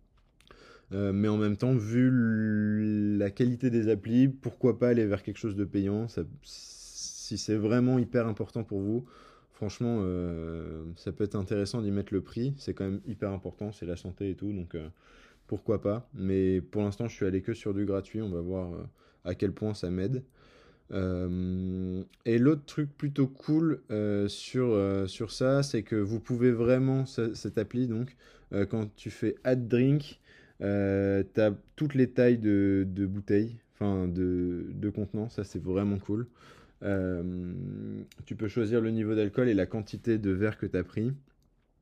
Euh, 0.91 1.13
mais 1.13 1.27
en 1.27 1.37
même 1.37 1.55
temps, 1.55 1.73
vu 1.75 3.17
la 3.17 3.29
qualité 3.29 3.69
des 3.69 3.89
applis, 3.89 4.27
pourquoi 4.27 4.79
pas 4.79 4.89
aller 4.89 5.05
vers 5.05 5.23
quelque 5.23 5.37
chose 5.37 5.55
de 5.55 5.63
payant? 5.63 6.07
Si 6.43 7.37
c'est 7.37 7.55
vraiment 7.55 7.99
hyper 7.99 8.27
important 8.27 8.63
pour 8.63 8.81
vous, 8.81 9.05
franchement, 9.53 9.99
euh, 10.01 10.83
ça 10.95 11.11
peut 11.11 11.23
être 11.23 11.35
intéressant 11.35 11.81
d'y 11.81 11.91
mettre 11.91 12.13
le 12.13 12.21
prix. 12.21 12.55
C'est 12.57 12.73
quand 12.73 12.85
même 12.85 13.01
hyper 13.05 13.31
important, 13.31 13.71
c'est 13.71 13.85
la 13.85 13.95
santé 13.95 14.31
et 14.31 14.35
tout, 14.35 14.51
donc 14.51 14.75
euh, 14.75 14.87
pourquoi 15.47 15.81
pas? 15.81 16.09
Mais 16.13 16.59
pour 16.59 16.81
l'instant, 16.81 17.07
je 17.07 17.15
suis 17.15 17.25
allé 17.25 17.41
que 17.41 17.53
sur 17.53 17.73
du 17.73 17.85
gratuit, 17.85 18.21
on 18.21 18.29
va 18.29 18.41
voir 18.41 18.71
à 19.25 19.35
quel 19.35 19.51
point 19.53 19.73
ça 19.73 19.89
m'aide. 19.91 20.23
Et 20.91 22.37
l'autre 22.37 22.65
truc 22.65 22.89
plutôt 22.97 23.27
cool 23.27 23.81
sur, 24.27 25.05
sur 25.07 25.31
ça, 25.31 25.63
c'est 25.63 25.83
que 25.83 25.95
vous 25.95 26.19
pouvez 26.19 26.51
vraiment, 26.51 27.05
cette 27.05 27.57
appli, 27.57 27.87
donc, 27.87 28.15
quand 28.69 28.93
tu 28.95 29.09
fais 29.09 29.35
Add 29.43 29.67
Drink, 29.67 30.19
euh, 30.61 31.23
tu 31.33 31.41
as 31.41 31.53
toutes 31.75 31.95
les 31.95 32.09
tailles 32.11 32.37
de, 32.37 32.85
bouteilles, 33.09 33.57
enfin 33.73 34.07
de, 34.07 34.65
de 34.69 34.89
contenants, 34.89 35.29
ça 35.29 35.43
c'est 35.43 35.61
vraiment 35.61 35.97
cool. 35.99 36.27
Euh, 36.83 37.53
tu 38.25 38.35
peux 38.35 38.47
choisir 38.47 38.81
le 38.81 38.91
niveau 38.91 39.15
d'alcool 39.15 39.49
et 39.49 39.53
la 39.53 39.65
quantité 39.65 40.17
de 40.17 40.31
verre 40.31 40.57
que 40.57 40.65
tu 40.65 40.77
as 40.77 40.83
pris. 40.83 41.13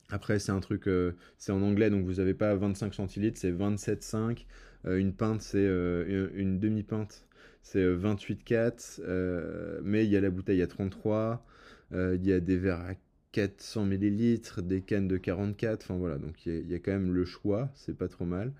Après, 0.10 0.39
c'est 0.39 0.52
un 0.52 0.60
truc, 0.62 0.88
euh, 0.88 1.13
c'est 1.38 1.52
en 1.52 1.62
anglais, 1.62 1.89
donc 1.89 2.06
vous 2.06 2.15
n'avez 2.15 2.34
pas 2.34 2.56
25 2.56 2.93
centilitres, 2.93 3.39
c'est 3.39 3.52
27,5. 3.52 4.46
une 4.86 5.13
pinte, 5.13 5.41
c'est 5.41 5.65
une 5.65 6.60
demi-pinte, 6.60 7.26
c'est 7.67 7.84
28,4. 7.84 9.82
mais 9.84 10.06
il 10.06 10.12
y 10.12 10.17
a 10.17 10.21
la 10.21 10.30
bouteille 10.30 10.62
à 10.62 10.67
33. 10.67 11.45
Il 11.91 12.25
y 12.25 12.34
a 12.34 12.39
des 12.39 12.58
verres 12.58 12.82
à 12.82 12.93
400 13.38 13.86
millilitres, 13.86 14.63
des 14.63 14.82
cannes 14.82 15.08
de 15.08 15.17
44, 15.17 15.84
enfin 15.84 15.95
voilà, 15.95 16.17
donc 16.17 16.45
il 16.47 16.67
y, 16.67 16.73
a 16.73 16.80
quand 16.80 16.91
même 16.91 17.13
le 17.13 17.23
choix, 17.23 17.69
c'est 17.75 17.95
pas 17.95 18.08
trop 18.08 18.25
mal. 18.25 18.51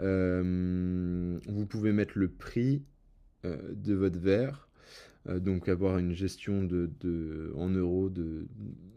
Euh, 0.00 1.38
vous 1.46 1.66
pouvez 1.66 1.92
mettre 1.92 2.18
le 2.18 2.28
prix 2.28 2.82
euh, 3.44 3.58
de 3.74 3.92
votre 3.92 4.18
verre, 4.18 4.70
euh, 5.28 5.40
donc 5.40 5.68
avoir 5.68 5.98
une 5.98 6.12
gestion 6.12 6.64
de, 6.64 7.52
en 7.56 7.68
euros 7.68 8.08
de, 8.08 8.46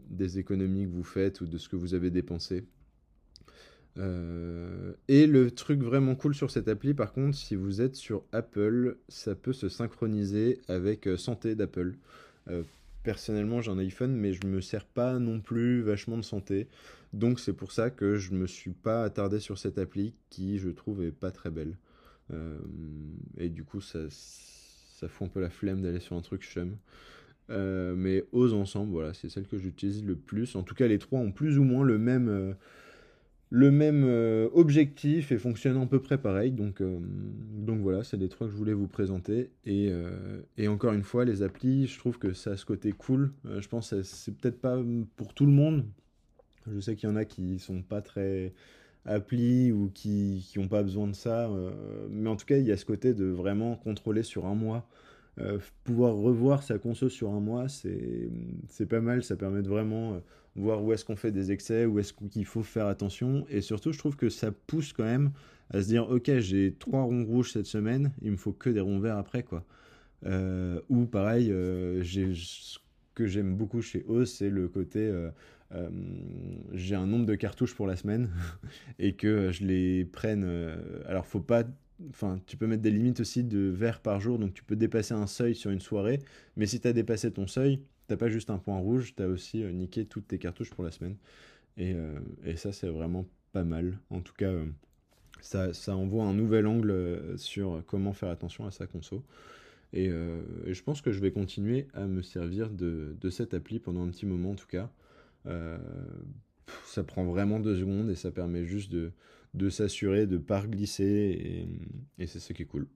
des 0.08 0.38
économies 0.38 0.86
que 0.86 0.92
vous 0.92 1.04
faites 1.04 1.42
ou 1.42 1.46
de 1.46 1.58
ce 1.58 1.68
que 1.68 1.76
vous 1.76 1.92
avez 1.92 2.10
dépensé. 2.10 2.64
Et 3.96 5.26
le 5.26 5.50
truc 5.50 5.80
vraiment 5.82 6.14
cool 6.14 6.34
sur 6.34 6.50
cette 6.50 6.68
appli, 6.68 6.94
par 6.94 7.12
contre, 7.12 7.36
si 7.36 7.56
vous 7.56 7.80
êtes 7.80 7.96
sur 7.96 8.22
Apple, 8.32 8.96
ça 9.08 9.34
peut 9.34 9.52
se 9.52 9.68
synchroniser 9.68 10.60
avec 10.68 11.08
Santé 11.16 11.56
d'Apple 11.56 11.94
personnellement 13.08 13.62
j'ai 13.62 13.70
un 13.70 13.78
iPhone, 13.78 14.14
mais 14.14 14.34
je 14.34 14.46
me 14.46 14.60
sers 14.60 14.84
pas 14.84 15.18
non 15.18 15.40
plus 15.40 15.80
vachement 15.80 16.18
de 16.18 16.22
santé. 16.22 16.68
Donc 17.14 17.40
c'est 17.40 17.54
pour 17.54 17.72
ça 17.72 17.88
que 17.88 18.16
je 18.16 18.32
me 18.32 18.46
suis 18.46 18.72
pas 18.72 19.02
attardé 19.02 19.40
sur 19.40 19.56
cette 19.56 19.78
appli 19.78 20.14
qui 20.28 20.58
je 20.58 20.68
trouve 20.68 21.02
est 21.02 21.10
pas 21.10 21.30
très 21.30 21.50
belle. 21.50 21.78
Euh, 22.34 22.58
et 23.38 23.48
du 23.48 23.64
coup 23.64 23.80
ça, 23.80 24.00
fout 25.08 25.26
un 25.26 25.30
peu 25.30 25.40
la 25.40 25.48
flemme 25.48 25.80
d'aller 25.80 26.00
sur 26.00 26.16
un 26.16 26.20
truc 26.20 26.42
chum. 26.42 26.76
Euh, 27.48 27.94
mais 27.96 28.26
aux 28.32 28.52
ensemble, 28.52 28.92
voilà, 28.92 29.14
c'est 29.14 29.30
celle 29.30 29.46
que 29.46 29.56
j'utilise 29.56 30.04
le 30.04 30.14
plus. 30.14 30.54
En 30.54 30.62
tout 30.62 30.74
cas, 30.74 30.86
les 30.86 30.98
trois 30.98 31.18
ont 31.18 31.32
plus 31.32 31.58
ou 31.58 31.64
moins 31.64 31.84
le 31.84 31.96
même, 31.96 32.28
euh, 32.28 32.52
le 33.50 33.70
même 33.70 34.04
euh, 34.06 34.48
objectif 34.52 35.32
et 35.32 35.38
fonctionnent 35.38 35.80
à 35.80 35.86
peu 35.86 36.00
près 36.00 36.18
pareil. 36.18 36.52
Donc, 36.52 36.82
donc 36.82 37.80
voilà, 37.80 38.04
c'est 38.04 38.16
les 38.16 38.28
trois 38.28 38.46
que 38.46 38.52
je 38.52 38.56
voulais 38.56 38.74
vous 38.74 38.88
présenter. 38.88 39.50
Et, 39.64 39.90
et, 40.56 40.68
encore 40.68 40.92
une 40.92 41.02
fois, 41.02 41.24
les 41.24 41.42
applis, 41.42 41.86
je 41.86 41.98
trouve 41.98 42.18
que 42.18 42.32
ça 42.32 42.52
a 42.52 42.56
ce 42.56 42.64
côté 42.64 42.92
cool. 42.92 43.32
je 43.44 43.68
pense 43.68 43.90
que 43.90 44.02
c'est 44.02 44.36
peut-être 44.36 44.60
pas 44.60 44.78
pour 45.16 45.34
tout 45.34 45.46
le 45.46 45.52
monde. 45.52 45.84
Je 46.70 46.80
sais 46.80 46.96
qu'il 46.96 47.08
y 47.08 47.12
en 47.12 47.16
a 47.16 47.24
qui 47.24 47.58
sont 47.58 47.82
pas 47.82 48.02
très 48.02 48.52
applis 49.06 49.72
ou 49.72 49.90
qui 49.94 50.46
n'ont 50.56 50.68
pas 50.68 50.82
besoin 50.82 51.06
de 51.06 51.14
ça. 51.14 51.50
mais 52.10 52.28
en 52.28 52.36
tout 52.36 52.46
cas, 52.46 52.58
il 52.58 52.66
y 52.66 52.72
a 52.72 52.76
ce 52.76 52.84
côté 52.84 53.14
de 53.14 53.24
vraiment 53.24 53.76
contrôler 53.76 54.22
sur 54.22 54.46
un 54.46 54.54
mois 54.54 54.86
euh, 55.40 55.58
pouvoir 55.84 56.14
revoir 56.16 56.62
sa 56.64 56.78
console 56.78 57.10
sur 57.10 57.30
un 57.30 57.38
mois, 57.38 57.68
c'est 57.68 58.86
pas 58.88 59.00
mal, 59.00 59.22
ça 59.22 59.36
permet 59.36 59.62
de 59.62 59.68
vraiment 59.68 60.14
euh, 60.14 60.18
voir 60.58 60.82
où 60.82 60.92
est-ce 60.92 61.04
qu'on 61.04 61.16
fait 61.16 61.32
des 61.32 61.52
excès, 61.52 61.86
où 61.86 61.98
est-ce 61.98 62.12
qu'il 62.12 62.44
faut 62.44 62.62
faire 62.62 62.86
attention, 62.86 63.46
et 63.48 63.60
surtout 63.60 63.92
je 63.92 63.98
trouve 63.98 64.16
que 64.16 64.28
ça 64.28 64.52
pousse 64.52 64.92
quand 64.92 65.04
même 65.04 65.30
à 65.70 65.82
se 65.82 65.88
dire 65.88 66.08
ok 66.08 66.38
j'ai 66.38 66.74
trois 66.78 67.02
ronds 67.02 67.24
rouges 67.24 67.52
cette 67.52 67.66
semaine, 67.66 68.12
il 68.22 68.32
me 68.32 68.36
faut 68.36 68.52
que 68.52 68.70
des 68.70 68.80
ronds 68.80 69.00
verts 69.00 69.18
après 69.18 69.42
quoi. 69.42 69.64
Euh, 70.26 70.80
ou 70.88 71.06
pareil, 71.06 71.46
ce 71.48 72.78
que 73.14 73.26
j'aime 73.26 73.54
beaucoup 73.54 73.82
chez 73.82 74.04
Oz, 74.08 74.30
c'est 74.30 74.50
le 74.50 74.68
côté 74.68 75.12
j'ai 76.72 76.94
un 76.94 77.06
nombre 77.06 77.26
de 77.26 77.34
cartouches 77.34 77.74
pour 77.74 77.86
la 77.86 77.96
semaine 77.96 78.30
et 78.98 79.14
que 79.14 79.52
je 79.52 79.64
les 79.64 80.04
prenne. 80.04 80.44
alors 81.06 81.26
faut 81.26 81.40
pas 81.40 81.64
Enfin, 82.10 82.40
tu 82.46 82.56
peux 82.56 82.66
mettre 82.66 82.82
des 82.82 82.90
limites 82.90 83.20
aussi 83.20 83.42
de 83.42 83.58
verres 83.58 84.00
par 84.00 84.20
jour, 84.20 84.38
donc 84.38 84.54
tu 84.54 84.62
peux 84.62 84.76
dépasser 84.76 85.14
un 85.14 85.26
seuil 85.26 85.54
sur 85.54 85.70
une 85.70 85.80
soirée. 85.80 86.20
Mais 86.56 86.66
si 86.66 86.80
tu 86.80 86.86
as 86.86 86.92
dépassé 86.92 87.32
ton 87.32 87.46
seuil, 87.46 87.82
t'as 88.08 88.16
pas 88.16 88.28
juste 88.28 88.50
un 88.50 88.58
point 88.58 88.78
rouge, 88.78 89.14
tu 89.14 89.22
as 89.22 89.28
aussi 89.28 89.62
euh, 89.62 89.70
niqué 89.70 90.04
toutes 90.04 90.26
tes 90.26 90.38
cartouches 90.38 90.70
pour 90.70 90.82
la 90.82 90.90
semaine. 90.90 91.16
Et, 91.76 91.92
euh, 91.94 92.18
et 92.44 92.56
ça, 92.56 92.72
c'est 92.72 92.88
vraiment 92.88 93.26
pas 93.52 93.62
mal. 93.62 93.98
En 94.10 94.20
tout 94.20 94.32
cas, 94.32 94.50
euh, 94.50 94.64
ça, 95.40 95.96
envoie 95.96 96.24
un 96.24 96.34
nouvel 96.34 96.66
angle 96.66 97.36
sur 97.36 97.82
comment 97.86 98.12
faire 98.12 98.30
attention 98.30 98.66
à 98.66 98.72
sa 98.72 98.86
conso. 98.86 99.22
Et, 99.92 100.10
je 100.10 100.82
pense 100.82 101.00
que 101.00 101.12
je 101.12 101.20
vais 101.20 101.30
continuer 101.30 101.86
à 101.94 102.06
me 102.06 102.20
servir 102.20 102.68
de, 102.68 103.16
cette 103.30 103.54
appli 103.54 103.78
pendant 103.78 104.04
un 104.04 104.08
petit 104.08 104.26
moment 104.26 104.50
en 104.50 104.54
tout 104.54 104.66
cas. 104.66 104.90
ça 106.84 107.04
prend 107.04 107.24
vraiment 107.24 107.58
deux 107.58 107.76
secondes 107.76 108.10
et 108.10 108.14
ça 108.14 108.30
permet 108.30 108.66
juste 108.66 108.92
de, 108.92 109.70
s'assurer 109.70 110.26
de 110.26 110.34
ne 110.34 110.42
pas 110.42 110.60
glisser 110.66 111.66
et, 112.18 112.26
c'est 112.26 112.40
ce 112.40 112.52
qui 112.52 112.62
est 112.62 112.66
cool. 112.66 112.86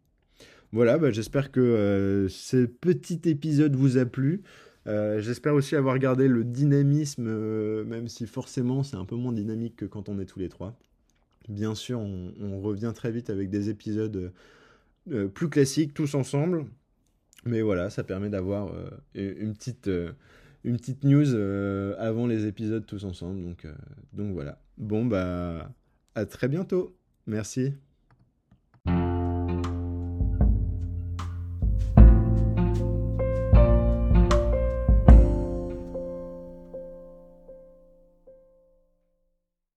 Voilà, 0.72 0.98
bah, 0.98 1.12
j'espère 1.12 1.50
que 1.50 2.26
ce 2.28 2.66
petit 2.66 3.20
épisode 3.24 3.74
vous 3.74 3.96
a 3.96 4.04
plu. 4.04 4.42
Euh, 4.86 5.20
j'espère 5.20 5.54
aussi 5.54 5.76
avoir 5.76 5.98
gardé 5.98 6.28
le 6.28 6.44
dynamisme, 6.44 7.26
euh, 7.28 7.84
même 7.84 8.08
si 8.08 8.26
forcément 8.26 8.82
c'est 8.82 8.96
un 8.96 9.04
peu 9.04 9.14
moins 9.14 9.32
dynamique 9.32 9.76
que 9.76 9.84
quand 9.84 10.08
on 10.08 10.18
est 10.18 10.26
tous 10.26 10.38
les 10.38 10.48
trois. 10.48 10.76
Bien 11.48 11.74
sûr, 11.74 11.98
on, 12.00 12.60
revient 12.60 12.92
très 12.94 13.10
vite 13.10 13.28
avec 13.30 13.50
des 13.50 13.68
épisodes 13.68 14.32
plus 15.34 15.48
classiques 15.48 15.92
tous 15.92 16.14
ensemble. 16.14 16.66
Mais 17.44 17.62
voilà, 17.62 17.90
ça 17.90 18.04
permet 18.04 18.30
d'avoir 18.30 18.72
une, 19.16 19.52
petite, 19.52 19.90
une 20.62 20.76
petite 20.76 21.02
news 21.02 21.34
avant 21.98 22.28
les 22.28 22.46
épisodes 22.46 22.86
tous 22.86 23.04
ensemble. 23.04 23.42
Donc, 23.42 23.66
donc 24.12 24.32
voilà. 24.32 24.62
Bon, 24.78 25.04
bah 25.04 25.72
à 26.14 26.26
très 26.26 26.46
bientôt. 26.46 26.96
Merci. 27.26 27.74